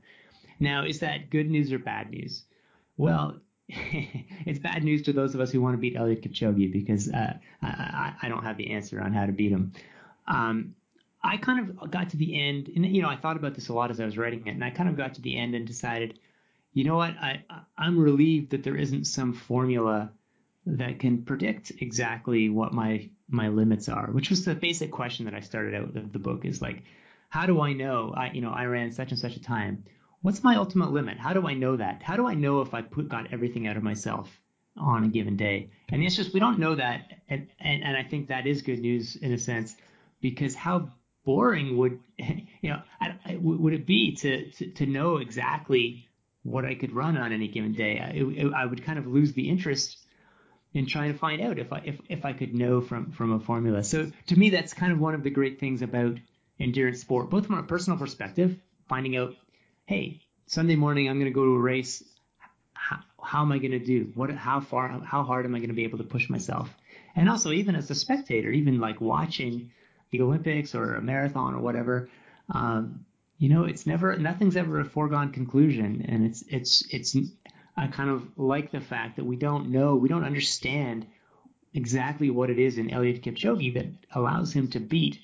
[0.59, 2.43] Now, is that good news or bad news?
[2.97, 7.09] Well, it's bad news to those of us who want to beat Eliud Kipchoge because
[7.11, 9.73] uh, I, I, don't have the answer on how to beat him.
[10.27, 10.75] Um,
[11.25, 13.73] I kind of got to the end, and you know, I thought about this a
[13.73, 15.65] lot as I was writing it, and I kind of got to the end and
[15.65, 16.19] decided,
[16.73, 17.41] you know what, I
[17.77, 20.11] I'm relieved that there isn't some formula
[20.67, 25.33] that can predict exactly what my my limits are, which was the basic question that
[25.33, 26.83] I started out with the book is like,
[27.29, 28.13] how do I know?
[28.15, 29.83] I you know I ran such and such a time.
[30.21, 31.17] What's my ultimate limit?
[31.17, 32.03] How do I know that?
[32.03, 34.29] How do I know if I put got everything out of myself
[34.77, 35.69] on a given day?
[35.89, 38.79] And it's just we don't know that, and and, and I think that is good
[38.79, 39.75] news in a sense
[40.21, 40.89] because how
[41.23, 46.07] boring would you know I, would it be to, to, to know exactly
[46.43, 47.99] what I could run on any given day?
[47.99, 49.97] I, it, I would kind of lose the interest
[50.73, 53.39] in trying to find out if I if, if I could know from from a
[53.39, 53.83] formula.
[53.83, 56.17] So to me, that's kind of one of the great things about
[56.59, 59.33] endurance sport, both from a personal perspective, finding out,
[59.85, 62.03] hey, Sunday morning I'm going to go to a race.
[62.73, 64.11] How, how am I going to do?
[64.15, 64.29] What?
[64.31, 64.89] How far?
[65.03, 66.69] How hard am I going to be able to push myself?
[67.15, 69.71] And also, even as a spectator, even like watching
[70.17, 72.09] the Olympics or a marathon or whatever,
[72.53, 73.05] um,
[73.37, 77.17] you know, it's never nothing's ever a foregone conclusion, and it's it's it's.
[77.77, 81.05] I kind of like the fact that we don't know, we don't understand
[81.73, 85.19] exactly what it is in Eliud Kipchoge that allows him to beat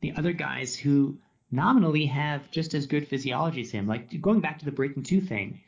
[0.00, 1.18] the other guys who
[1.50, 3.88] nominally have just as good physiology as him.
[3.88, 5.60] Like going back to the Breaking Two thing,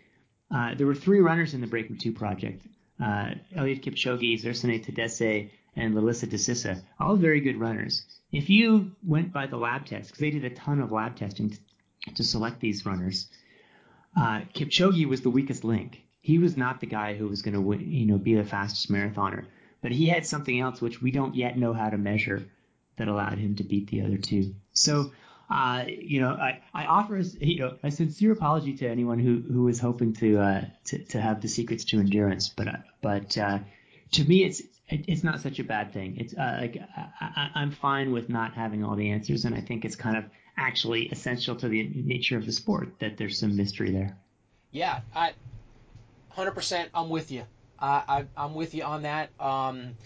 [0.54, 2.64] uh, there were three runners in the Breaking Two project:
[3.02, 6.82] uh, Eliud Kipchoge, Zersenay Tadesse, and Lelisa Desisa.
[6.98, 8.02] All very good runners.
[8.32, 11.50] If you went by the lab test, because they did a ton of lab testing
[11.50, 13.28] to, to select these runners,
[14.16, 16.02] uh, Kipchoge was the weakest link.
[16.20, 19.46] He was not the guy who was going to, you know, be the fastest marathoner.
[19.82, 22.44] But he had something else which we don't yet know how to measure
[22.96, 24.54] that allowed him to beat the other two.
[24.74, 25.12] So,
[25.50, 29.68] uh, you know, I, I offer you know a sincere apology to anyone who who
[29.68, 33.58] is hoping to uh, to, to have the secrets to endurance, but uh, but uh,
[34.12, 36.16] to me, it's it's not such a bad thing.
[36.18, 36.80] It's uh, like
[37.20, 40.24] I, I'm fine with not having all the answers, and I think it's kind of
[40.56, 44.16] actually essential to the nature of the sport that there's some mystery there.
[44.72, 45.32] Yeah, I
[46.36, 46.88] 100%.
[46.94, 47.44] I'm with you.
[47.78, 49.30] I, I am with you on that.
[49.40, 49.96] Um,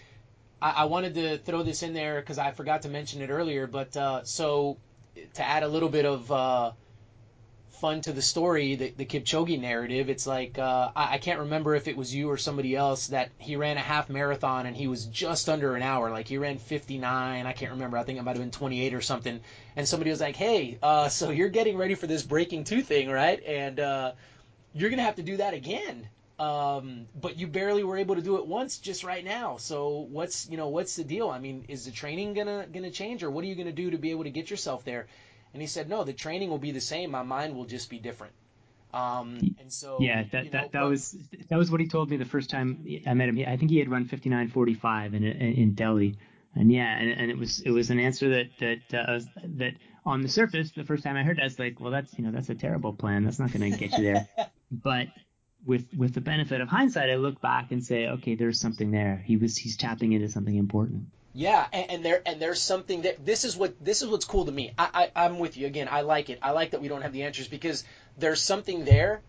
[0.61, 3.67] I, I, wanted to throw this in there because I forgot to mention it earlier.
[3.67, 4.77] But uh, so
[5.33, 6.71] to add a little bit of uh,
[7.75, 11.75] fun to the story, the, the Kipchoge narrative, it's like uh, I, I, can't remember
[11.75, 14.87] if it was you or somebody else that he ran a half marathon and he
[14.87, 16.09] was just under an hour.
[16.09, 17.45] Like he ran 59.
[17.45, 17.97] I can't remember.
[17.97, 19.39] I think it might have been 28 or something.
[19.75, 23.09] And somebody was like, "Hey, uh, so you're getting ready for this breaking two thing,
[23.09, 23.43] right?
[23.43, 24.11] And uh,
[24.73, 26.07] you're gonna have to do that again."
[26.37, 29.55] Um, but you barely were able to do it once just right now.
[29.57, 31.29] So what's you know what's the deal?
[31.29, 33.97] I mean, is the training gonna gonna change, or what are you gonna do to
[33.97, 35.07] be able to get yourself there?
[35.55, 37.11] And he said, no, the training will be the same.
[37.11, 38.33] My mind will just be different.
[38.93, 41.17] Um, and so yeah, that you know, that, that but, was
[41.49, 43.39] that was what he told me the first time I met him.
[43.47, 46.17] I think he had run 59:45 in in Delhi,
[46.55, 49.21] and yeah, and, and it was it was an answer that that uh,
[49.57, 52.17] that on the surface the first time I heard that, I was like, well, that's
[52.17, 53.23] you know that's a terrible plan.
[53.23, 54.27] That's not going to get you there.
[54.71, 55.07] but
[55.65, 59.23] with with the benefit of hindsight, I look back and say, okay, there's something there.
[59.25, 61.07] He was he's tapping into something important.
[61.37, 64.45] Yeah, and, and there and there's something that this is what this is what's cool
[64.45, 64.71] to me.
[64.77, 65.89] I, I I'm with you again.
[65.91, 66.39] I like it.
[66.41, 67.83] I like that we don't have the answers because
[68.17, 69.21] there's something there.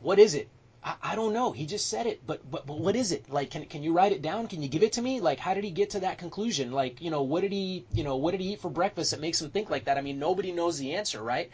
[0.00, 0.48] What is it?
[0.82, 1.52] I, I don't know.
[1.52, 3.30] He just said it, but, but but what is it?
[3.30, 4.48] Like, can can you write it down?
[4.48, 5.20] Can you give it to me?
[5.20, 6.72] Like, how did he get to that conclusion?
[6.72, 9.20] Like, you know, what did he you know what did he eat for breakfast that
[9.20, 9.98] makes him think like that?
[9.98, 11.50] I mean, nobody knows the answer, right?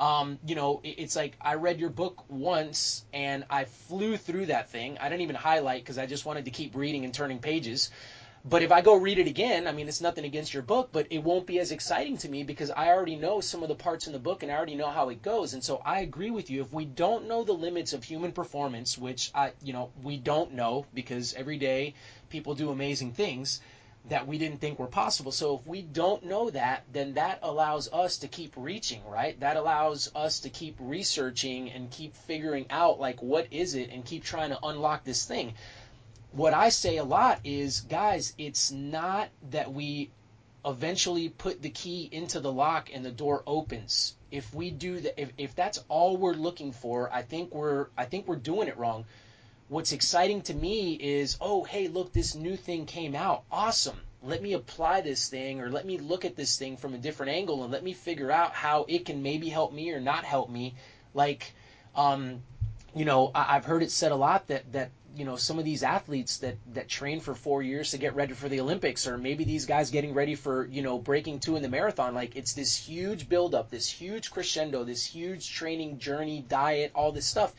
[0.00, 4.70] Um, you know, it's like I read your book once and I flew through that
[4.70, 4.98] thing.
[4.98, 7.90] I didn't even highlight because I just wanted to keep reading and turning pages.
[8.42, 11.06] But if I go read it again, I mean, it's nothing against your book, but
[11.10, 14.06] it won't be as exciting to me because I already know some of the parts
[14.06, 15.52] in the book and I already know how it goes.
[15.52, 16.62] And so I agree with you.
[16.62, 20.54] If we don't know the limits of human performance, which I, you know, we don't
[20.54, 21.92] know because every day
[22.30, 23.60] people do amazing things,
[24.08, 25.32] that we didn't think were possible.
[25.32, 29.38] So if we don't know that, then that allows us to keep reaching, right?
[29.40, 34.02] That allows us to keep researching and keep figuring out like what is it and
[34.02, 35.52] keep trying to unlock this thing.
[36.32, 40.10] What I say a lot is, guys, it's not that we
[40.64, 44.14] eventually put the key into the lock and the door opens.
[44.30, 48.04] If we do that if, if that's all we're looking for, I think we're I
[48.04, 49.04] think we're doing it wrong
[49.70, 53.44] what's exciting to me is, oh, hey, look, this new thing came out.
[53.52, 53.96] Awesome.
[54.22, 57.32] Let me apply this thing or let me look at this thing from a different
[57.32, 60.50] angle and let me figure out how it can maybe help me or not help
[60.50, 60.74] me.
[61.14, 61.52] Like,
[61.94, 62.42] um,
[62.94, 65.64] you know, I- I've heard it said a lot that, that, you know, some of
[65.64, 69.18] these athletes that, that train for four years to get ready for the Olympics, or
[69.18, 72.52] maybe these guys getting ready for, you know, breaking two in the marathon, like it's
[72.52, 77.52] this huge buildup, this huge crescendo, this huge training journey, diet, all this stuff.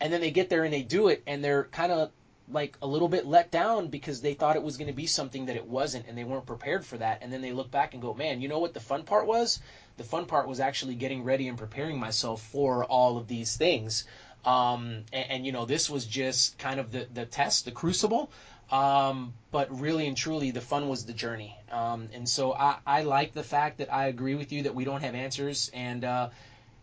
[0.00, 2.10] And then they get there and they do it and they're kind of
[2.50, 5.46] like a little bit let down because they thought it was going to be something
[5.46, 7.22] that it wasn't and they weren't prepared for that.
[7.22, 9.60] And then they look back and go man you know what the fun part was?
[9.96, 14.04] The fun part was actually getting ready and preparing myself for all of these things
[14.44, 18.30] um, and, and, you know this was just kind of the, the test the crucible
[18.70, 23.02] um, but really and truly the fun was the journey um, and so I, I
[23.02, 26.30] like the fact that i agree with you that we don't have answers and uh,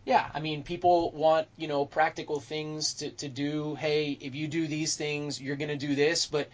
[0.04, 3.74] yeah, I mean, people want, you know, practical things to, to do.
[3.74, 6.26] Hey, if you do these things, you're going to do this.
[6.26, 6.48] But,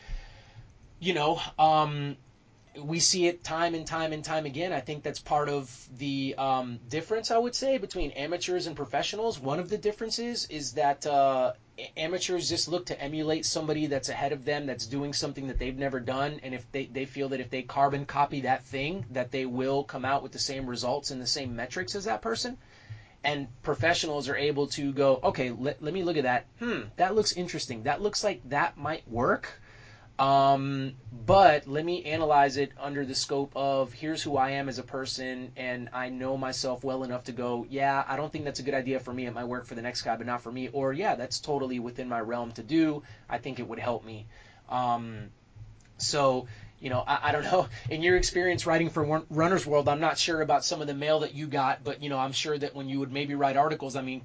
[0.99, 2.17] you know, um,
[2.83, 4.73] we see it time and time and time again.
[4.73, 9.39] I think that's part of the um, difference, I would say, between amateurs and professionals.
[9.39, 11.53] One of the differences is that uh,
[11.97, 15.79] amateurs just look to emulate somebody that's ahead of them that's doing something that they've
[15.79, 16.41] never done.
[16.43, 19.85] And if they, they feel that if they carbon copy that thing that they will
[19.85, 22.57] come out with the same results and the same metrics as that person.
[23.25, 26.47] And professionals are able to go okay let, let me look at that.
[26.61, 27.83] Hmm that looks interesting.
[27.83, 29.61] That looks like that might work
[30.19, 30.95] um,
[31.27, 34.83] but let me analyze it under the scope of here's who I am as a
[34.83, 38.63] person, and I know myself well enough to go, yeah, I don't think that's a
[38.63, 39.27] good idea for me.
[39.27, 40.69] It might work for the next guy, but not for me.
[40.73, 43.03] Or yeah, that's totally within my realm to do.
[43.29, 44.27] I think it would help me.
[44.71, 45.31] Um,
[45.99, 46.47] so
[46.81, 47.69] you know, I, I, don't know.
[47.91, 51.21] In your experience writing for Runner's World, I'm not sure about some of the mail
[51.21, 53.97] that you got, but you know, I'm sure that when you would maybe write articles,
[53.97, 54.23] I mean,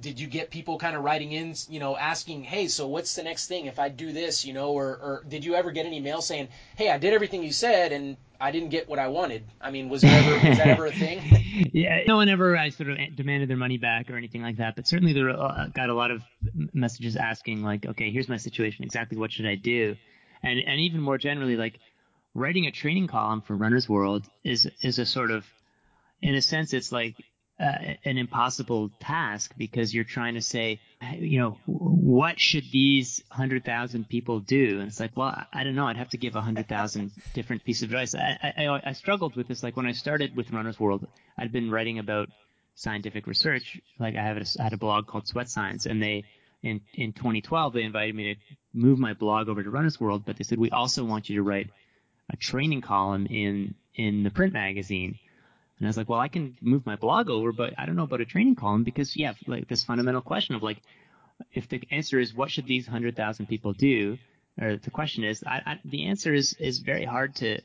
[0.00, 3.22] did you get people kind of writing in, you know, asking, hey, so what's the
[3.22, 6.00] next thing if I do this, you know, or, or did you ever get any
[6.00, 9.44] mail saying, hey, I did everything you said and I didn't get what I wanted?
[9.60, 11.22] I mean, was, ever, was that ever a thing?
[11.72, 14.76] yeah, no one ever I sort of demanded their money back or anything like that,
[14.76, 16.22] but certainly there uh, got a lot of
[16.74, 19.96] messages asking like, okay, here's my situation, exactly what should I do?
[20.44, 21.78] And and even more generally, like
[22.34, 25.44] writing a training column for Runner's World is is a sort of,
[26.20, 27.16] in a sense, it's like
[27.60, 30.80] uh, an impossible task because you're trying to say,
[31.18, 34.80] you know, what should these hundred thousand people do?
[34.80, 35.86] And it's like, well, I don't know.
[35.86, 38.14] I'd have to give a hundred thousand different pieces of advice.
[38.14, 39.62] I, I, I struggled with this.
[39.62, 41.06] Like when I started with Runner's World,
[41.38, 42.28] I'd been writing about
[42.74, 43.80] scientific research.
[44.00, 46.24] Like I have a, I had a blog called Sweat Science, and they
[46.64, 48.40] in in 2012 they invited me to
[48.72, 51.42] move my blog over to Runner's World, but they said we also want you to
[51.42, 51.70] write
[52.30, 55.18] a training column in in the print magazine.
[55.78, 58.04] And I was like, well, I can move my blog over, but I don't know
[58.04, 60.80] about a training column because yeah, like this fundamental question of like,
[61.52, 64.18] if the answer is what should these hundred thousand people do,
[64.60, 67.60] or the question is, I, I, the answer is is very hard to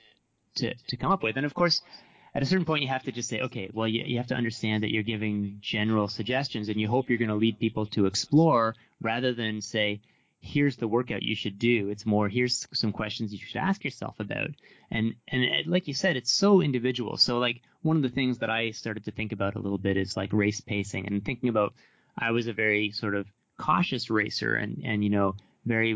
[0.56, 1.38] to to come up with.
[1.38, 1.82] And of course,
[2.40, 4.34] at a certain point, you have to just say, okay, well, you, you have to
[4.34, 8.06] understand that you're giving general suggestions, and you hope you're going to lead people to
[8.06, 10.00] explore rather than say,
[10.40, 11.90] here's the workout you should do.
[11.90, 14.52] It's more here's some questions you should ask yourself about.
[14.90, 17.18] And and it, like you said, it's so individual.
[17.18, 19.98] So like one of the things that I started to think about a little bit
[19.98, 21.74] is like race pacing and thinking about
[22.18, 23.28] I was a very sort of
[23.58, 25.36] cautious racer and and you know
[25.70, 25.96] very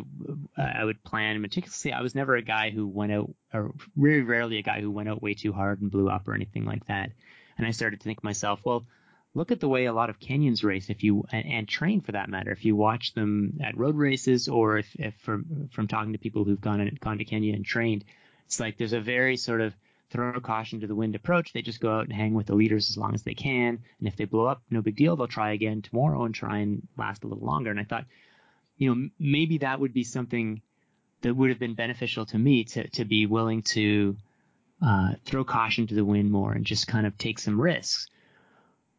[0.57, 1.91] uh, I would plan meticulously.
[1.91, 5.09] I was never a guy who went out or very rarely a guy who went
[5.09, 7.09] out way too hard and blew up or anything like that.
[7.57, 8.86] And I started to think to myself, well,
[9.34, 12.11] look at the way a lot of Kenyans race if you and, and, train for
[12.11, 12.51] that matter.
[12.51, 16.45] If you watch them at road races or if, if from from talking to people
[16.45, 18.05] who've gone gone to Kenya and trained,
[18.45, 19.74] it's like there's a very sort of
[20.11, 21.51] throw caution to the wind approach.
[21.51, 24.07] They just go out and hang with the leaders as long as they can, and
[24.07, 25.15] if they blow up, no big deal.
[25.15, 27.71] They'll try again tomorrow and try and last a little longer.
[27.71, 28.05] And I thought,
[28.78, 30.61] you know, maybe that would be something
[31.21, 34.15] that would have been beneficial to me to to be willing to
[34.86, 38.07] uh, throw caution to the wind more and just kind of take some risks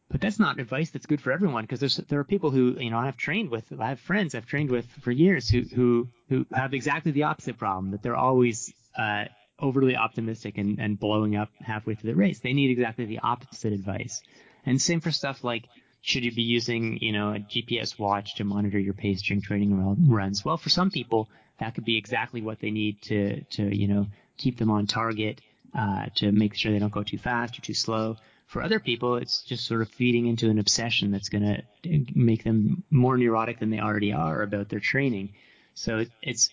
[0.09, 2.89] but that's not advice that's good for everyone because there's there are people who you
[2.89, 6.45] know I've trained with I have friends I've trained with for years who who who
[6.53, 9.25] have exactly the opposite problem that they're always uh,
[9.59, 12.39] overly optimistic and, and blowing up halfway through the race.
[12.39, 14.21] They need exactly the opposite advice.
[14.65, 15.65] And same for stuff like
[16.05, 19.97] should you be using you know a GPS watch to monitor your pace during training
[20.07, 20.45] runs?
[20.45, 21.29] Well, for some people
[21.59, 25.41] that could be exactly what they need to to you know keep them on target
[25.77, 28.17] uh, to make sure they don't go too fast or too slow.
[28.45, 32.43] For other people, it's just sort of feeding into an obsession that's going to make
[32.43, 35.33] them more neurotic than they already are about their training.
[35.73, 36.51] So it's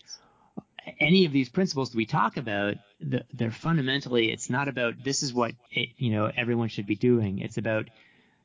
[0.99, 5.35] any of these principles that we talk about, they're fundamentally, it's not about this is
[5.35, 7.41] what it, you know everyone should be doing.
[7.41, 7.91] It's about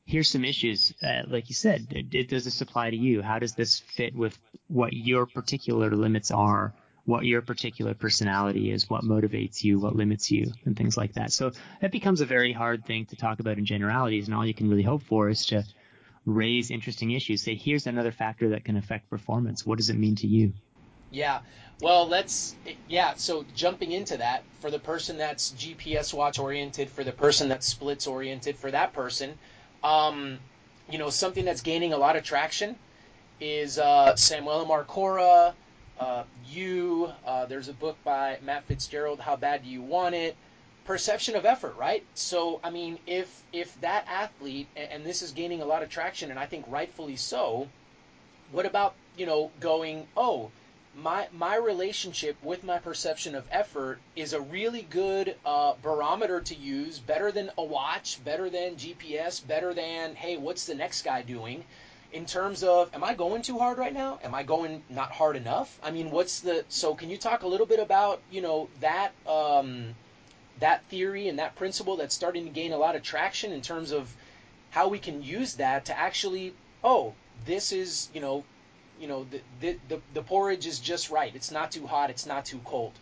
[0.07, 0.93] here's some issues.
[1.03, 3.21] Uh, like you said, does this apply to you?
[3.21, 4.37] How does this fit with
[4.67, 6.73] what your particular limits are?
[7.07, 11.31] what your particular personality is, what motivates you, what limits you, and things like that.
[11.31, 14.53] So that becomes a very hard thing to talk about in generalities, and all you
[14.53, 15.63] can really hope for is to
[16.25, 17.41] raise interesting issues.
[17.41, 19.65] Say, here's another factor that can affect performance.
[19.65, 20.51] What does it mean to you?
[21.09, 21.39] Yeah.
[21.79, 22.55] Well, let's,
[22.89, 27.47] yeah, so jumping into that, for the person that's GPS watch oriented, for the person
[27.47, 29.37] that's splits oriented, for that person,
[29.83, 30.39] um,
[30.89, 32.75] you know, something that's gaining a lot of traction
[33.39, 35.53] is uh, Samuele Marcora,
[35.99, 40.35] uh, you, uh, there's a book by Matt Fitzgerald, How Bad Do You Want It?
[40.85, 42.05] Perception of effort, right?
[42.13, 46.29] So, I mean, if if that athlete, and this is gaining a lot of traction,
[46.31, 47.67] and I think rightfully so,
[48.53, 50.49] what about you know going, oh,
[50.97, 56.55] my my relationship with my perception of effort is a really good uh, barometer to
[56.55, 61.21] use, better than a watch, better than GPS, better than hey, what's the next guy
[61.21, 61.63] doing?
[62.13, 64.19] in terms of am I going too hard right now?
[64.23, 65.77] Am I going not hard enough?
[65.83, 69.11] I mean, what's the so can you talk a little bit about, you know, that
[69.27, 69.95] um
[70.59, 73.91] that theory and that principle that's starting to gain a lot of traction in terms
[73.91, 74.15] of
[74.71, 77.13] how we can use that to actually oh,
[77.45, 78.43] this is, you know,
[78.99, 81.33] you know the, the the the porridge is just right.
[81.35, 82.09] It's not too hot.
[82.09, 82.93] It's not too cold.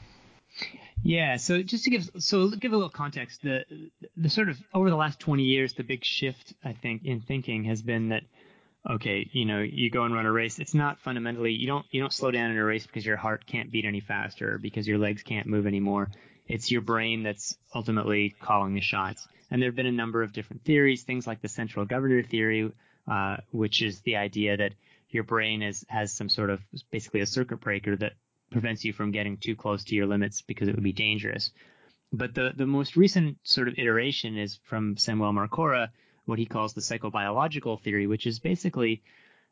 [1.04, 3.66] Yeah, so just to give so give a little context, the
[4.18, 7.66] the sort of over the last 20 years, the big shift I think in thinking
[7.66, 8.24] has been that
[8.90, 10.60] okay, you know, you go and run a race.
[10.60, 13.46] It's not fundamentally you don't you don't slow down in a race because your heart
[13.46, 16.10] can't beat any faster or because your legs can't move anymore.
[16.48, 19.28] It's your brain that's ultimately calling the shots.
[19.52, 22.72] And there have been a number of different theories, things like the central governor theory,
[23.08, 24.74] uh, which is the idea that
[25.16, 26.62] your brain is, has some sort of
[26.92, 28.14] basically a circuit breaker that
[28.52, 31.52] prevents you from getting too close to your limits because it would be dangerous.
[32.14, 35.90] But the, the most recent sort of iteration is from Samuel Marcora,
[36.26, 39.02] what he calls the psychobiological theory, which is basically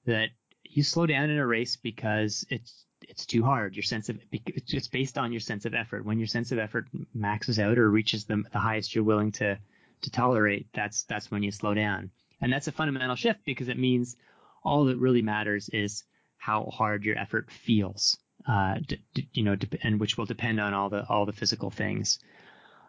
[0.05, 0.29] that
[0.63, 3.75] you slow down in a race because it's it's too hard.
[3.75, 6.05] Your sense of it's based on your sense of effort.
[6.05, 9.57] When your sense of effort maxes out or reaches the, the highest you're willing to
[10.01, 12.11] to tolerate, that's that's when you slow down.
[12.41, 14.15] And that's a fundamental shift because it means
[14.63, 16.03] all that really matters is
[16.37, 20.73] how hard your effort feels, uh, d- d- you know, and which will depend on
[20.73, 22.19] all the all the physical things.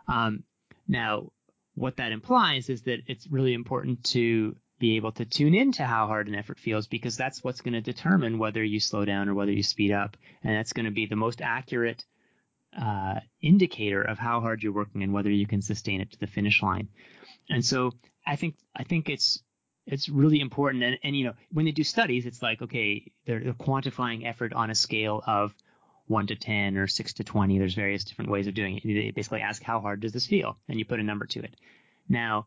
[0.08, 0.44] Um,
[0.88, 1.30] now,
[1.74, 6.06] what that implies is that it's really important to be able to tune into how
[6.06, 9.34] hard an effort feels because that's what's going to determine whether you slow down or
[9.34, 12.04] whether you speed up, and that's going to be the most accurate
[12.76, 16.26] uh, indicator of how hard you're working and whether you can sustain it to the
[16.26, 16.88] finish line.
[17.48, 17.92] And so
[18.26, 19.43] I think I think it's
[19.86, 20.82] it's really important.
[20.82, 24.52] And, and you know when they do studies, it's like okay, they're, they're quantifying effort
[24.52, 25.54] on a scale of
[26.06, 27.58] one to ten or six to twenty.
[27.58, 28.82] There's various different ways of doing it.
[28.84, 31.54] They basically ask how hard does this feel, and you put a number to it.
[32.08, 32.46] Now,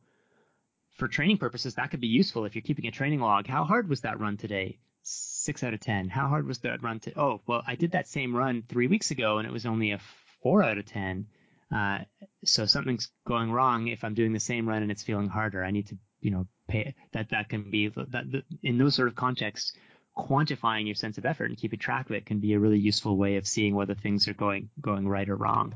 [0.98, 3.48] for training purposes, that could be useful if you're keeping a training log.
[3.48, 4.80] How hard was that run today?
[5.04, 6.10] Six out of ten.
[6.10, 7.20] How hard was that run to?
[7.20, 10.00] Oh, well, I did that same run three weeks ago, and it was only a
[10.42, 11.28] four out of ten.
[11.74, 12.00] Uh,
[12.46, 15.64] so something's going wrong if I'm doing the same run and it's feeling harder.
[15.64, 17.30] I need to, you know, pay that.
[17.30, 19.74] That can be that in those sort of contexts
[20.18, 23.18] quantifying your sense of effort and keeping track of it can be a really useful
[23.18, 25.76] way of seeing whether things are going going right or wrong.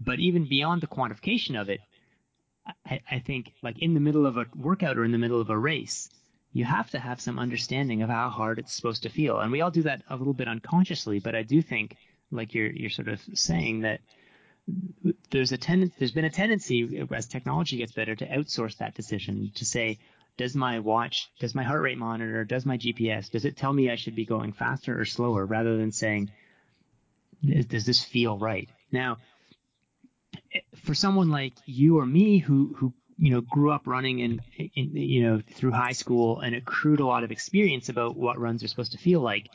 [0.00, 1.80] But even beyond the quantification of it,
[2.86, 5.50] I, I think like in the middle of a workout or in the middle of
[5.50, 6.08] a race,
[6.52, 9.38] you have to have some understanding of how hard it's supposed to feel.
[9.38, 11.96] And we all do that a little bit unconsciously, but I do think,
[12.30, 14.00] like you're you're sort of saying that
[15.30, 19.50] there's a tendency there's been a tendency as technology gets better to outsource that decision
[19.54, 19.98] to say
[20.38, 23.90] does my watch, does my heart rate monitor, does my GPS, does it tell me
[23.90, 26.30] I should be going faster or slower rather than saying,
[27.44, 28.68] does this feel right?
[28.90, 29.18] Now,
[30.76, 34.40] for someone like you or me who, who, you know, grew up running and,
[34.74, 38.68] you know, through high school and accrued a lot of experience about what runs are
[38.68, 39.48] supposed to feel like,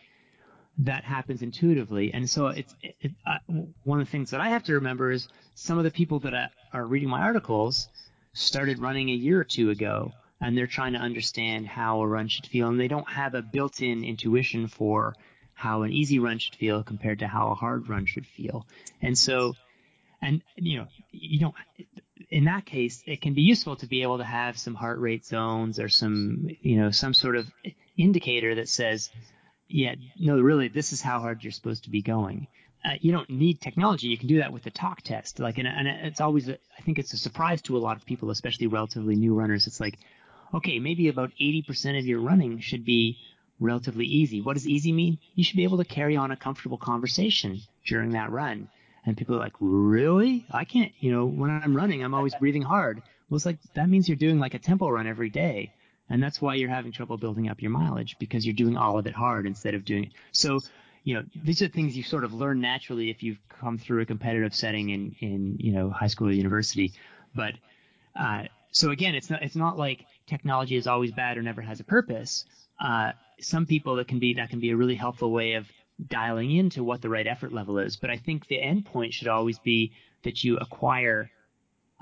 [0.80, 2.14] that happens intuitively.
[2.14, 3.38] And so it's it, uh,
[3.84, 6.34] one of the things that I have to remember is some of the people that
[6.34, 7.88] I, are reading my articles
[8.34, 10.14] started running a year or two ago
[10.44, 13.42] and they're trying to understand how a run should feel, and they don't have a
[13.42, 15.16] built-in intuition for
[15.54, 18.68] how an easy run should feel compared to how a hard run should feel.
[19.02, 19.54] And so,
[20.22, 21.56] and you know, you don't.
[22.30, 25.26] In that case, it can be useful to be able to have some heart rate
[25.26, 27.50] zones or some, you know, some sort of
[27.96, 29.12] indicator that says,
[29.68, 32.48] yeah, no, really, this is how hard you're supposed to be going.
[32.86, 34.08] Uh, you don't need technology.
[34.08, 35.40] You can do that with the talk test.
[35.40, 38.06] Like, and, and it's always, a, I think it's a surprise to a lot of
[38.06, 39.68] people, especially relatively new runners.
[39.68, 39.98] It's like,
[40.54, 43.18] okay, maybe about 80% of your running should be
[43.60, 44.42] relatively easy.
[44.42, 45.18] What does easy mean?
[45.36, 48.68] You should be able to carry on a comfortable conversation during that run.
[49.06, 50.46] And people are like, really?
[50.52, 53.02] I can't, you know, when I'm running, I'm always breathing hard.
[53.30, 55.74] Well, it's like, that means you're doing like a tempo run every day.
[56.10, 59.08] And that's why you're having trouble building up your mileage because you're doing all of
[59.08, 60.12] it hard instead of doing it.
[60.32, 60.60] So,
[61.04, 64.06] you know, these are things you sort of learn naturally if you've come through a
[64.06, 66.94] competitive setting in, in, you know, high school or university.
[67.36, 67.54] But,
[68.20, 71.80] uh, so again, it's not, it's not like technology is always bad or never has
[71.80, 72.46] a purpose.
[72.80, 75.68] Uh, some people that can be that can be a really helpful way of
[76.08, 77.96] dialing into what the right effort level is.
[77.96, 79.94] But I think the end point should always be
[80.24, 81.30] that you acquire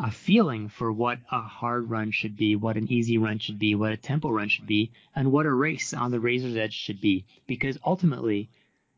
[0.03, 3.75] a feeling for what a hard run should be, what an easy run should be,
[3.75, 6.99] what a tempo run should be, and what a race on the razor's edge should
[6.99, 7.25] be.
[7.45, 8.49] Because ultimately,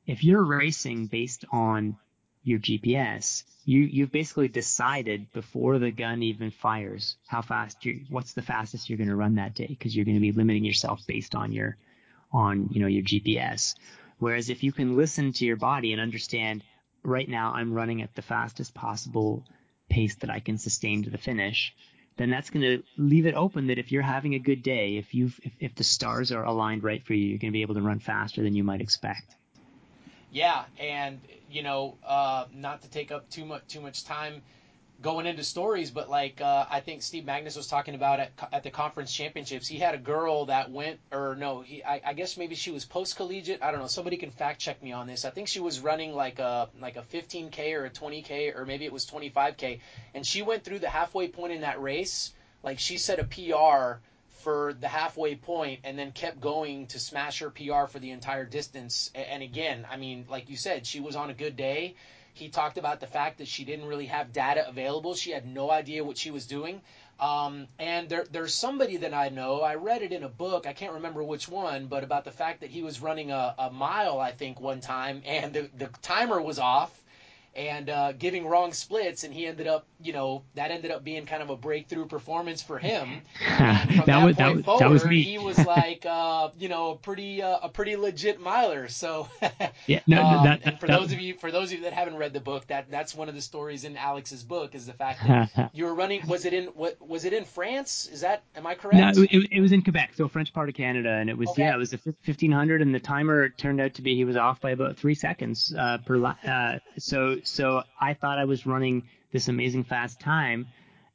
[0.07, 1.97] if you're racing based on
[2.43, 8.33] your GPS, you you've basically decided before the gun even fires how fast you what's
[8.33, 11.01] the fastest you're going to run that day because you're going to be limiting yourself
[11.07, 11.77] based on your
[12.31, 13.75] on you know your GPS.
[14.19, 16.63] Whereas if you can listen to your body and understand
[17.03, 19.43] right now I'm running at the fastest possible
[19.93, 21.73] pace that I can sustain to the finish,
[22.17, 25.13] then that's going to leave it open that if you're having a good day, if
[25.13, 27.75] you if, if the stars are aligned right for you, you're going to be able
[27.75, 29.35] to run faster than you might expect.
[30.31, 34.41] Yeah, and you know, uh, not to take up too much too much time,
[35.03, 38.63] going into stories, but like uh, I think Steve Magness was talking about at, at
[38.63, 42.37] the conference championships, he had a girl that went, or no, he I, I guess
[42.37, 43.61] maybe she was post collegiate.
[43.61, 43.87] I don't know.
[43.87, 45.25] Somebody can fact check me on this.
[45.25, 48.85] I think she was running like a like a 15k or a 20k or maybe
[48.85, 49.79] it was 25k,
[50.15, 52.31] and she went through the halfway point in that race.
[52.63, 53.99] Like she set a PR
[54.43, 58.45] for the halfway point and then kept going to smash her PR for the entire
[58.45, 59.11] distance.
[59.13, 61.95] And again, I mean, like you said, she was on a good day
[62.33, 65.15] he talked about the fact that she didn't really have data available.
[65.15, 66.81] She had no idea what she was doing.
[67.19, 69.61] Um, and there, there's somebody that I know.
[69.61, 70.65] I read it in a book.
[70.65, 73.69] I can't remember which one, but about the fact that he was running a, a
[73.69, 77.02] mile, I think, one time, and the, the timer was off
[77.55, 81.25] and uh, giving wrong splits, and he ended up, you know, that ended up being
[81.25, 83.21] kind of a breakthrough performance for him.
[83.45, 85.21] From that, that, was, point that, forward, that was me.
[85.21, 88.87] he was like, uh, you know, a pretty uh, a pretty legit miler.
[88.87, 89.27] So,
[89.87, 92.15] yeah, no, um, that, and for those of you for those of you that haven't
[92.15, 95.25] read the book, that that's one of the stories in Alex's book is the fact
[95.27, 96.25] that you were running.
[96.27, 98.09] Was it in what was it in France?
[98.11, 99.17] Is that am I correct?
[99.17, 101.63] No, it, it was in Quebec, so French part of Canada, and it was okay.
[101.63, 104.59] yeah, it was a 1500, and the timer turned out to be he was off
[104.59, 106.23] by about three seconds uh, per.
[106.23, 110.67] Uh, so so I thought I was running this amazing fast time.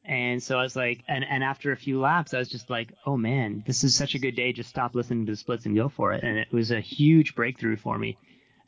[0.04, 2.92] And so I was like, and, and after a few laps, I was just like,
[3.04, 4.52] oh man, this is such a good day.
[4.52, 6.24] Just stop listening to the splits and go for it.
[6.24, 8.16] And it was a huge breakthrough for me.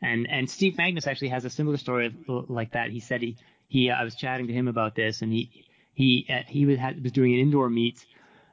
[0.03, 2.91] And and Steve Magness actually has a similar story like that.
[2.91, 3.37] He said he
[3.69, 5.51] he I was chatting to him about this, and he
[5.95, 8.05] he uh, he was had, was doing an indoor meet,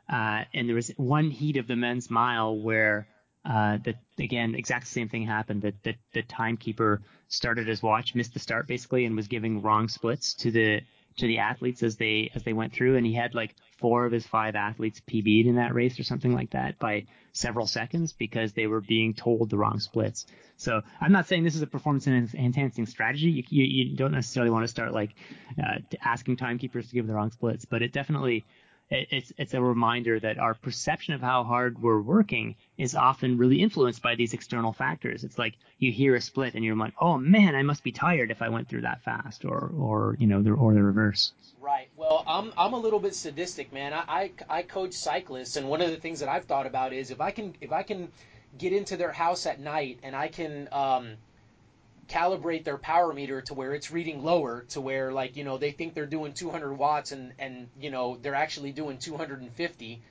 [0.10, 3.08] uh, and there was one heat of the men's mile where
[3.48, 5.62] uh, that again, exact same thing happened.
[5.62, 9.88] That the, the timekeeper started his watch, missed the start basically, and was giving wrong
[9.88, 10.82] splits to the
[11.18, 12.98] to the athletes as they as they went through.
[12.98, 16.34] And he had like four of his five athletes PB'd in that race or something
[16.34, 20.26] like that by several seconds because they were being told the wrong splits.
[20.58, 23.30] So I'm not saying this is a performance enhancing strategy.
[23.30, 25.16] You, you, you don't necessarily want to start like
[25.58, 28.43] uh, asking timekeepers to give the wrong splits, but it definitely
[28.90, 33.62] it's it's a reminder that our perception of how hard we're working is often really
[33.62, 35.24] influenced by these external factors.
[35.24, 38.32] It's like you hear a split and you're like, oh man, I must be tired
[38.32, 41.34] if I went through that fast, or or you know, the, or the reverse.
[41.60, 41.90] Right.
[41.98, 43.94] Well, I'm I'm a little bit sadistic, man.
[43.94, 47.12] I, I I coach cyclists, and one of the things that I've thought about is
[47.12, 48.10] if I can if I can
[48.58, 51.18] get into their house at night and I can um,
[52.08, 55.72] calibrate their power meter to where it's reading lower to where like you know they
[55.72, 60.01] think they're doing 200 watts and and you know they're actually doing 250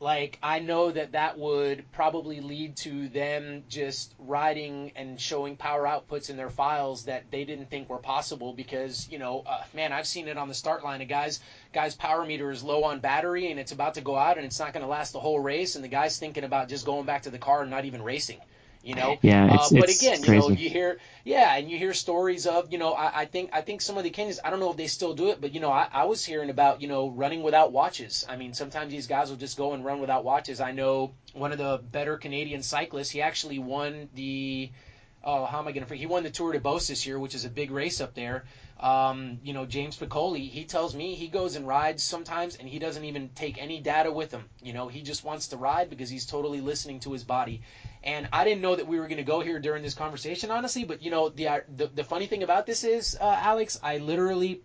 [0.00, 5.84] like i know that that would probably lead to them just writing and showing power
[5.84, 9.92] outputs in their files that they didn't think were possible because you know uh, man
[9.92, 11.00] i've seen it on the start line.
[11.00, 11.40] A guy's
[11.72, 14.58] guy's power meter is low on battery and it's about to go out and it's
[14.58, 17.22] not going to last the whole race and the guy's thinking about just going back
[17.22, 18.40] to the car and not even racing
[18.82, 19.18] you know.
[19.22, 20.32] Yeah, it's, uh, but it's again, crazy.
[20.34, 23.50] you know, you hear yeah, and you hear stories of you know I, I think
[23.52, 25.52] I think some of the Kenyans I don't know if they still do it, but
[25.52, 28.24] you know I, I was hearing about you know running without watches.
[28.28, 30.60] I mean sometimes these guys will just go and run without watches.
[30.60, 33.10] I know one of the better Canadian cyclists.
[33.10, 34.70] He actually won the
[35.24, 37.34] oh how am I going to He won the Tour de Beauce this year, which
[37.34, 38.44] is a big race up there.
[38.78, 42.78] Um, you know, James Piccoli, he tells me he goes and rides sometimes and he
[42.78, 44.48] doesn't even take any data with him.
[44.62, 47.60] You know, he just wants to ride because he's totally listening to his body.
[48.02, 50.84] And I didn't know that we were going to go here during this conversation, honestly.
[50.84, 53.98] But you know, the uh, the, the funny thing about this is, uh, Alex, I
[53.98, 54.62] literally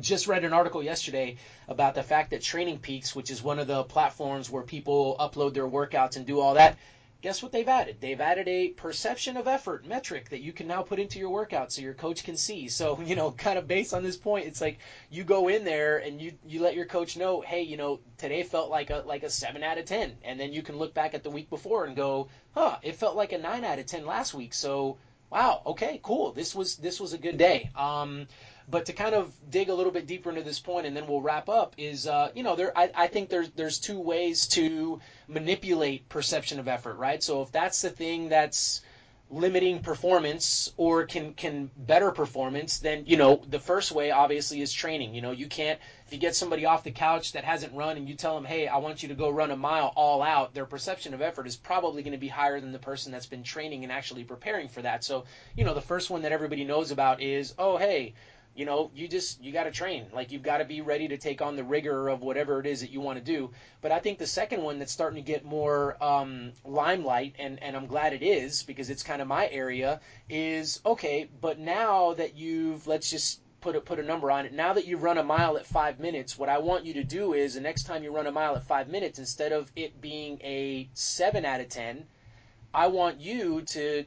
[0.00, 1.36] just read an article yesterday
[1.68, 5.54] about the fact that Training Peaks, which is one of the platforms where people upload
[5.54, 6.76] their workouts and do all that,
[7.22, 7.96] guess what they've added?
[8.00, 11.72] They've added a perception of effort metric that you can now put into your workout
[11.72, 12.68] so your coach can see.
[12.68, 14.78] So, you know, kind of based on this point, it's like
[15.10, 18.42] you go in there and you you let your coach know, "Hey, you know, today
[18.42, 21.14] felt like a like a 7 out of 10." And then you can look back
[21.14, 24.06] at the week before and go, "Huh, it felt like a 9 out of 10
[24.06, 24.98] last week." So,
[25.30, 26.32] wow, okay, cool.
[26.32, 27.70] This was this was a good day.
[27.76, 28.26] Um
[28.68, 31.20] but to kind of dig a little bit deeper into this point, and then we'll
[31.20, 35.00] wrap up, is uh, you know there I, I think there's there's two ways to
[35.28, 37.22] manipulate perception of effort, right?
[37.22, 38.80] So if that's the thing that's
[39.28, 44.72] limiting performance or can can better performance then you know the first way obviously is
[44.72, 45.14] training.
[45.14, 48.08] You know you can't if you get somebody off the couch that hasn't run and
[48.08, 50.64] you tell them hey i want you to go run a mile all out their
[50.64, 53.82] perception of effort is probably going to be higher than the person that's been training
[53.82, 55.02] and actually preparing for that.
[55.02, 55.24] So
[55.56, 58.14] you know the first one that everybody knows about is oh hey
[58.56, 60.06] you know, you just you got to train.
[60.12, 62.80] Like you've got to be ready to take on the rigor of whatever it is
[62.80, 63.50] that you want to do.
[63.82, 67.76] But I think the second one that's starting to get more um, limelight, and and
[67.76, 70.00] I'm glad it is because it's kind of my area,
[70.30, 71.28] is okay.
[71.40, 74.52] But now that you've let's just put a, put a number on it.
[74.52, 77.34] Now that you run a mile at five minutes, what I want you to do
[77.34, 80.40] is the next time you run a mile at five minutes, instead of it being
[80.42, 82.06] a seven out of ten,
[82.72, 84.04] I want you to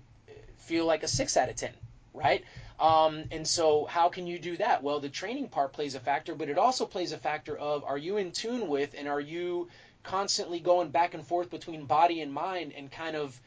[0.58, 1.74] feel like a six out of ten,
[2.14, 2.44] right?
[2.80, 4.82] Um, and so, how can you do that?
[4.82, 7.98] Well, the training part plays a factor, but it also plays a factor of are
[7.98, 9.68] you in tune with and are you
[10.04, 13.40] constantly going back and forth between body and mind and kind of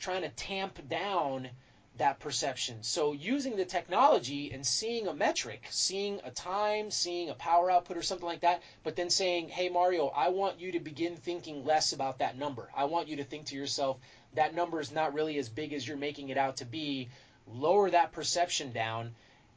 [0.00, 1.48] trying to tamp down
[1.98, 2.82] that perception.
[2.82, 7.96] So using the technology and seeing a metric, seeing a time, seeing a power output
[7.96, 11.64] or something like that, but then saying, "Hey Mario, I want you to begin thinking
[11.64, 12.70] less about that number.
[12.74, 13.98] I want you to think to yourself,
[14.34, 17.08] that number is not really as big as you're making it out to be.
[17.52, 19.14] Lower that perception down."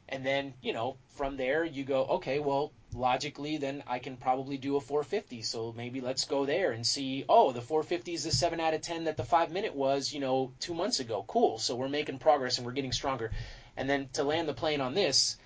[0.10, 4.58] And then, you know, from there you go, okay, well, logically, then I can probably
[4.58, 5.42] do a 450.
[5.42, 8.82] So maybe let's go there and see, oh, the 450 is the 7 out of
[8.82, 11.24] 10 that the 5 minute was, you know, two months ago.
[11.28, 11.58] Cool.
[11.58, 13.32] So we're making progress and we're getting stronger.
[13.78, 15.38] And then to land the plane on this,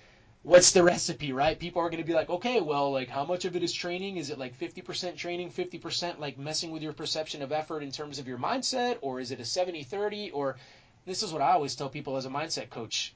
[0.42, 1.58] what's the recipe, right?
[1.58, 4.16] People are going to be like, okay, well, like how much of it is training?
[4.16, 8.18] Is it like 50% training, 50% like messing with your perception of effort in terms
[8.18, 8.98] of your mindset?
[9.00, 10.30] Or is it a 70 30?
[10.32, 10.56] Or
[11.08, 13.14] this is what I always tell people as a mindset coach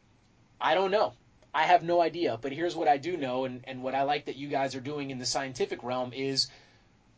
[0.64, 1.14] I don't know.
[1.52, 4.26] I have no idea, but here's what I do know, and, and what I like
[4.26, 6.46] that you guys are doing in the scientific realm is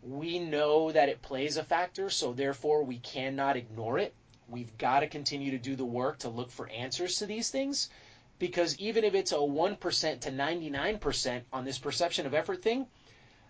[0.03, 4.15] we know that it plays a factor, so therefore we cannot ignore it.
[4.49, 7.91] We've got to continue to do the work to look for answers to these things
[8.39, 12.87] because even if it's a 1% to 99% on this perception of effort thing,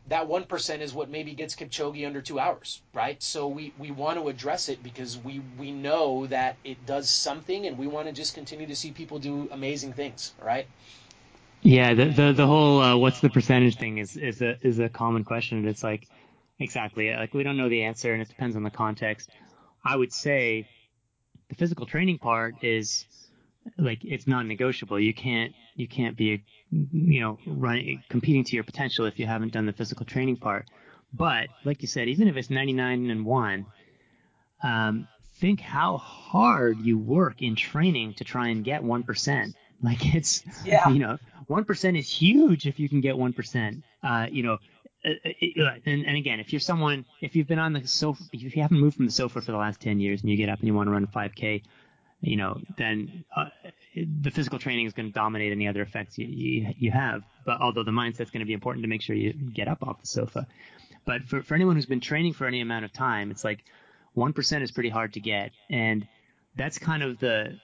[0.08, 3.22] that 1% is what maybe gets Kipchoge under two hours, right?
[3.22, 7.66] So we, we want to address it because we, we know that it does something
[7.66, 10.66] and we want to just continue to see people do amazing things, right?
[11.62, 14.90] Yeah, the the, the whole uh, what's the percentage thing is, is a is a
[14.90, 15.66] common question.
[15.66, 16.06] It's like
[16.58, 19.30] exactly like we don't know the answer and it depends on the context.
[19.82, 20.68] I would say
[21.48, 23.06] the physical training part is
[23.78, 25.00] like it's non-negotiable.
[25.00, 29.52] You can't you can't be you know running competing to your potential if you haven't
[29.52, 30.68] done the physical training part.
[31.12, 33.66] But like you said, even if it's 99 and one,
[34.62, 39.54] um, think how hard you work in training to try and get one percent.
[39.82, 40.88] Like it's yeah.
[40.88, 43.84] you know one percent is huge if you can get one percent.
[44.02, 44.58] Uh, you know.
[45.06, 45.10] Uh,
[45.60, 48.62] uh, and, and again, if you're someone, if you've been on the sofa, if you
[48.62, 50.66] haven't moved from the sofa for the last 10 years and you get up and
[50.66, 51.62] you want to run a 5K,
[52.20, 53.46] you know, then uh,
[53.94, 57.22] the physical training is going to dominate any other effects you, you, you have.
[57.44, 60.00] But although the mindset's going to be important to make sure you get up off
[60.00, 60.46] the sofa.
[61.04, 63.64] But for, for anyone who's been training for any amount of time, it's like
[64.16, 65.52] 1% is pretty hard to get.
[65.68, 66.06] And
[66.56, 67.58] that's kind of the,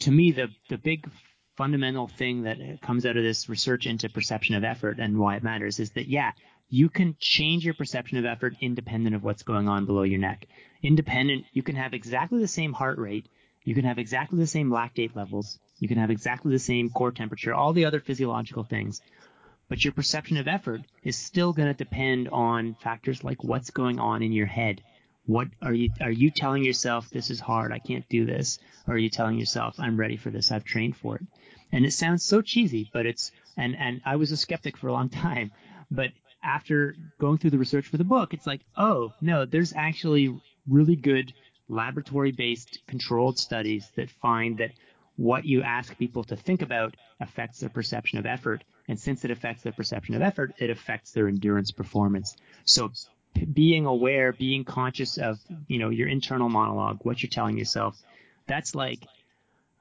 [0.00, 1.10] to me, the, the big
[1.56, 5.42] fundamental thing that comes out of this research into perception of effort and why it
[5.42, 6.32] matters is that, yeah,
[6.68, 10.46] you can change your perception of effort independent of what's going on below your neck.
[10.82, 13.26] Independent, you can have exactly the same heart rate
[13.66, 15.58] you can have exactly the same lactate levels.
[15.80, 19.02] You can have exactly the same core temperature, all the other physiological things.
[19.68, 23.98] But your perception of effort is still going to depend on factors like what's going
[23.98, 24.82] on in your head.
[25.24, 28.60] What are you are you telling yourself this is hard, I can't do this?
[28.86, 31.22] Or are you telling yourself I'm ready for this, I've trained for it?
[31.72, 34.92] And it sounds so cheesy, but it's and and I was a skeptic for a
[34.92, 35.50] long time,
[35.90, 40.40] but after going through the research for the book, it's like, oh, no, there's actually
[40.68, 41.32] really good
[41.68, 44.72] laboratory based controlled studies that find that
[45.16, 48.62] what you ask people to think about affects their perception of effort.
[48.88, 52.36] And since it affects their perception of effort, it affects their endurance performance.
[52.64, 52.92] So
[53.52, 57.96] being aware, being conscious of, you know, your internal monologue, what you're telling yourself,
[58.46, 59.00] that's like,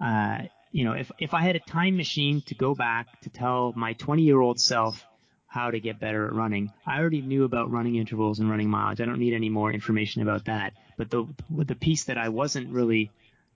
[0.03, 0.39] uh,
[0.71, 3.93] you know, if, if I had a time machine to go back to tell my
[3.93, 5.05] 20 year old self
[5.47, 6.69] how to get better at running.
[6.85, 8.99] I already knew about running intervals and running mileage.
[8.99, 10.73] I don't need any more information about that.
[10.97, 13.11] But the the piece that I wasn't really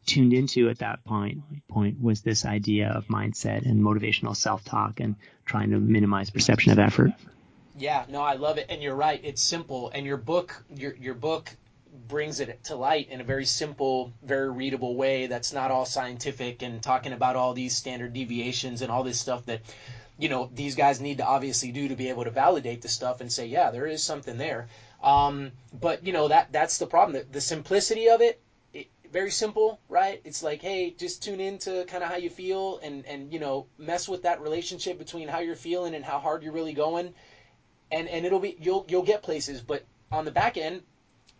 [0.06, 5.16] tuned into at that point point was this idea of mindset and motivational self-talk and
[5.46, 7.12] trying to minimize perception of effort.
[7.78, 9.22] Yeah, no, I love it, and you're right.
[9.24, 11.50] It's simple, and your book, your your book
[12.08, 15.28] brings it to light in a very simple, very readable way.
[15.28, 19.46] That's not all scientific and talking about all these standard deviations and all this stuff
[19.46, 19.62] that
[20.18, 23.22] you know these guys need to obviously do to be able to validate the stuff
[23.22, 24.68] and say yeah there is something there
[25.04, 27.14] um, but you know that that's the problem.
[27.14, 28.42] The, the simplicity of it,
[28.74, 30.22] it, very simple right?
[30.24, 33.40] It's like hey just tune in to kind of how you feel and and you
[33.40, 37.14] know mess with that relationship between how you're feeling and how hard you're really going.
[37.92, 40.84] And and it'll be you'll you'll get places but on the back end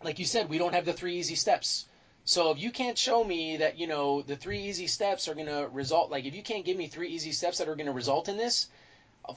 [0.02, 1.86] like you said we don't have the three easy steps.
[2.24, 5.68] So if you can't show me that, you know, the three easy steps are to
[5.72, 8.36] result, like if you can't give me three easy steps that are to result in
[8.36, 8.68] this,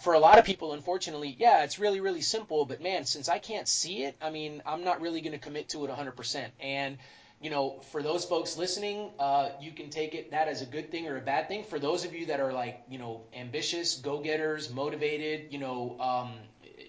[0.01, 2.65] for a lot of people, unfortunately, yeah, it's really, really simple.
[2.65, 5.69] But man, since I can't see it, I mean, I'm not really going to commit
[5.69, 6.45] to it 100%.
[6.59, 6.97] And,
[7.41, 10.91] you know, for those folks listening, uh, you can take it that as a good
[10.91, 11.63] thing or a bad thing.
[11.63, 16.31] For those of you that are like, you know, ambitious, go-getters, motivated, you know, um,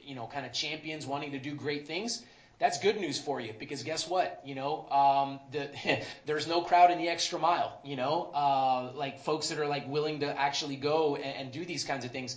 [0.04, 2.22] you know, kind of champions wanting to do great things,
[2.58, 4.40] that's good news for you because guess what?
[4.44, 5.68] You know, um, the,
[6.26, 7.80] there's no crowd in the extra mile.
[7.84, 11.64] You know, uh, like folks that are like willing to actually go and, and do
[11.64, 12.36] these kinds of things.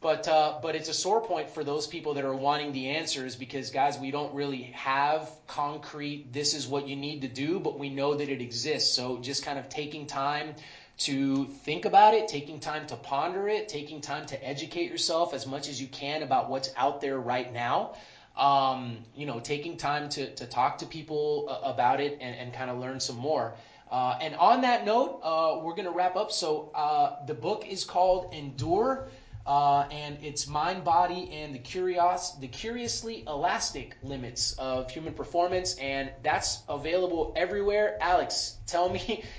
[0.00, 3.36] But uh, but it's a sore point for those people that are wanting the answers
[3.36, 6.32] because guys, we don't really have concrete.
[6.32, 8.94] This is what you need to do, but we know that it exists.
[8.94, 10.56] So just kind of taking time
[10.98, 15.46] to think about it, taking time to ponder it, taking time to educate yourself as
[15.46, 17.92] much as you can about what's out there right now
[18.36, 22.52] um, you know, taking time to, to talk to people uh, about it and, and
[22.52, 23.54] kind of learn some more.
[23.90, 26.30] Uh, and on that note, uh, we're going to wrap up.
[26.30, 29.02] So uh, the book is called Endure,
[29.46, 35.76] uh, and it's mind, body, and the curious, the curiously elastic limits of human performance,
[35.76, 37.96] and that's available everywhere.
[38.00, 39.24] Alex, tell me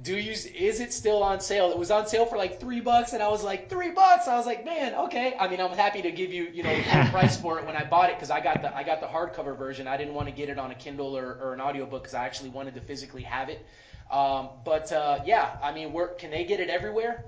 [0.00, 1.70] do you is it still on sale?
[1.70, 4.26] It was on sale for like three bucks, and I was like three bucks.
[4.26, 5.36] I was like, man, okay.
[5.38, 7.76] I mean, I'm happy to give you you know the full price for it when
[7.76, 9.86] I bought it because I got the I got the hardcover version.
[9.86, 12.24] I didn't want to get it on a Kindle or, or an audiobook because I
[12.24, 13.64] actually wanted to physically have it.
[14.10, 17.24] Um, but uh, yeah, I mean, where can they get it everywhere?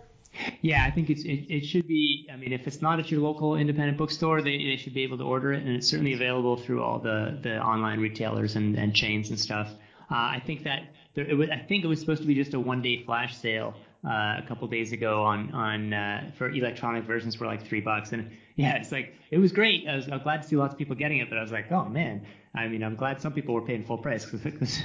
[0.62, 2.28] Yeah, I think it's it, it should be.
[2.32, 5.18] I mean, if it's not at your local independent bookstore, they, they should be able
[5.18, 8.94] to order it, and it's certainly available through all the the online retailers and, and
[8.94, 9.68] chains and stuff.
[10.10, 10.82] Uh, I think that
[11.14, 13.36] there, it was, I think it was supposed to be just a one day flash
[13.36, 13.74] sale
[14.04, 18.12] uh, a couple days ago on on uh, for electronic versions for like three bucks,
[18.12, 19.88] and yeah, it's like it was great.
[19.88, 21.52] I was, I was glad to see lots of people getting it, but I was
[21.52, 24.78] like, oh man, I mean, I'm glad some people were paying full price because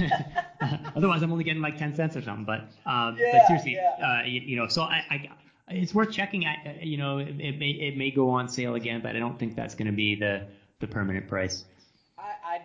[0.95, 2.45] otherwise I'm only getting like ten cents or something.
[2.45, 4.21] But um, yeah, but seriously, yeah.
[4.21, 5.29] uh, you, you, know, so I, I
[5.69, 6.45] it's worth checking.
[6.45, 9.19] I, uh, you know, it, it may it may go on sale again, but I
[9.19, 10.43] don't think that's going to be the
[10.79, 11.65] the permanent price.
[12.17, 12.61] I, I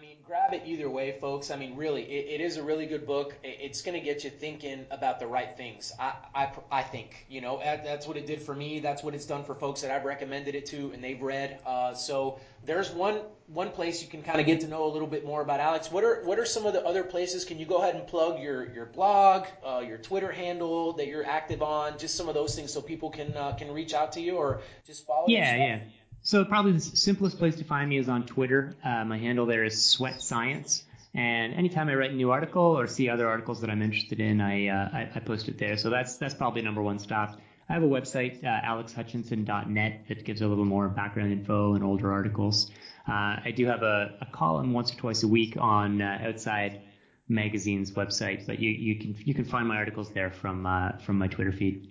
[0.00, 1.50] mean, grab it either way, folks.
[1.50, 3.34] I mean, really, it, it is a really good book.
[3.42, 5.92] It's going to get you thinking about the right things.
[5.98, 8.80] I, I, I think, you know, that's what it did for me.
[8.80, 11.58] That's what it's done for folks that I've recommended it to and they've read.
[11.66, 15.08] Uh, so there's one one place you can kind of get to know a little
[15.08, 15.90] bit more about Alex.
[15.90, 17.44] What are what are some of the other places?
[17.44, 21.26] Can you go ahead and plug your your blog, uh, your Twitter handle that you're
[21.26, 24.20] active on, just some of those things so people can uh, can reach out to
[24.20, 25.24] you or just follow.
[25.26, 25.78] Yeah, yeah.
[26.22, 28.74] So probably the simplest place to find me is on Twitter.
[28.84, 30.84] Uh, my handle there is Sweat Science.
[31.14, 34.40] And anytime I write a new article or see other articles that I'm interested in,
[34.40, 35.76] I, uh, I, I, post it there.
[35.76, 37.40] So that's that's probably number one stop.
[37.68, 42.12] I have a website, uh, alexhutchinson.net, that gives a little more background info and older
[42.12, 42.70] articles.
[43.08, 46.82] Uh, I do have a, a, column once or twice a week on uh, Outside
[47.28, 51.18] Magazine's website, but you, you can you can find my articles there from uh, from
[51.18, 51.89] my Twitter feed.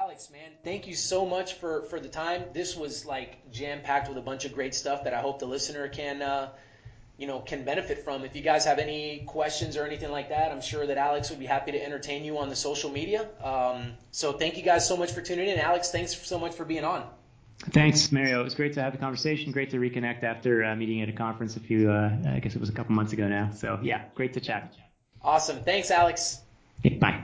[0.00, 2.42] Alex, man, thank you so much for, for the time.
[2.52, 5.46] This was like jam packed with a bunch of great stuff that I hope the
[5.46, 6.48] listener can, uh,
[7.16, 8.24] you know, can benefit from.
[8.24, 11.38] If you guys have any questions or anything like that, I'm sure that Alex would
[11.38, 13.28] be happy to entertain you on the social media.
[13.42, 15.60] Um, so thank you guys so much for tuning in.
[15.60, 17.06] Alex, thanks so much for being on.
[17.70, 18.40] Thanks, Mario.
[18.40, 19.52] It was great to have the conversation.
[19.52, 22.60] Great to reconnect after uh, meeting at a conference a few, uh, I guess it
[22.60, 23.52] was a couple months ago now.
[23.52, 24.74] So yeah, great to chat.
[25.22, 25.62] Awesome.
[25.62, 26.40] Thanks, Alex.
[26.80, 27.22] Okay, bye.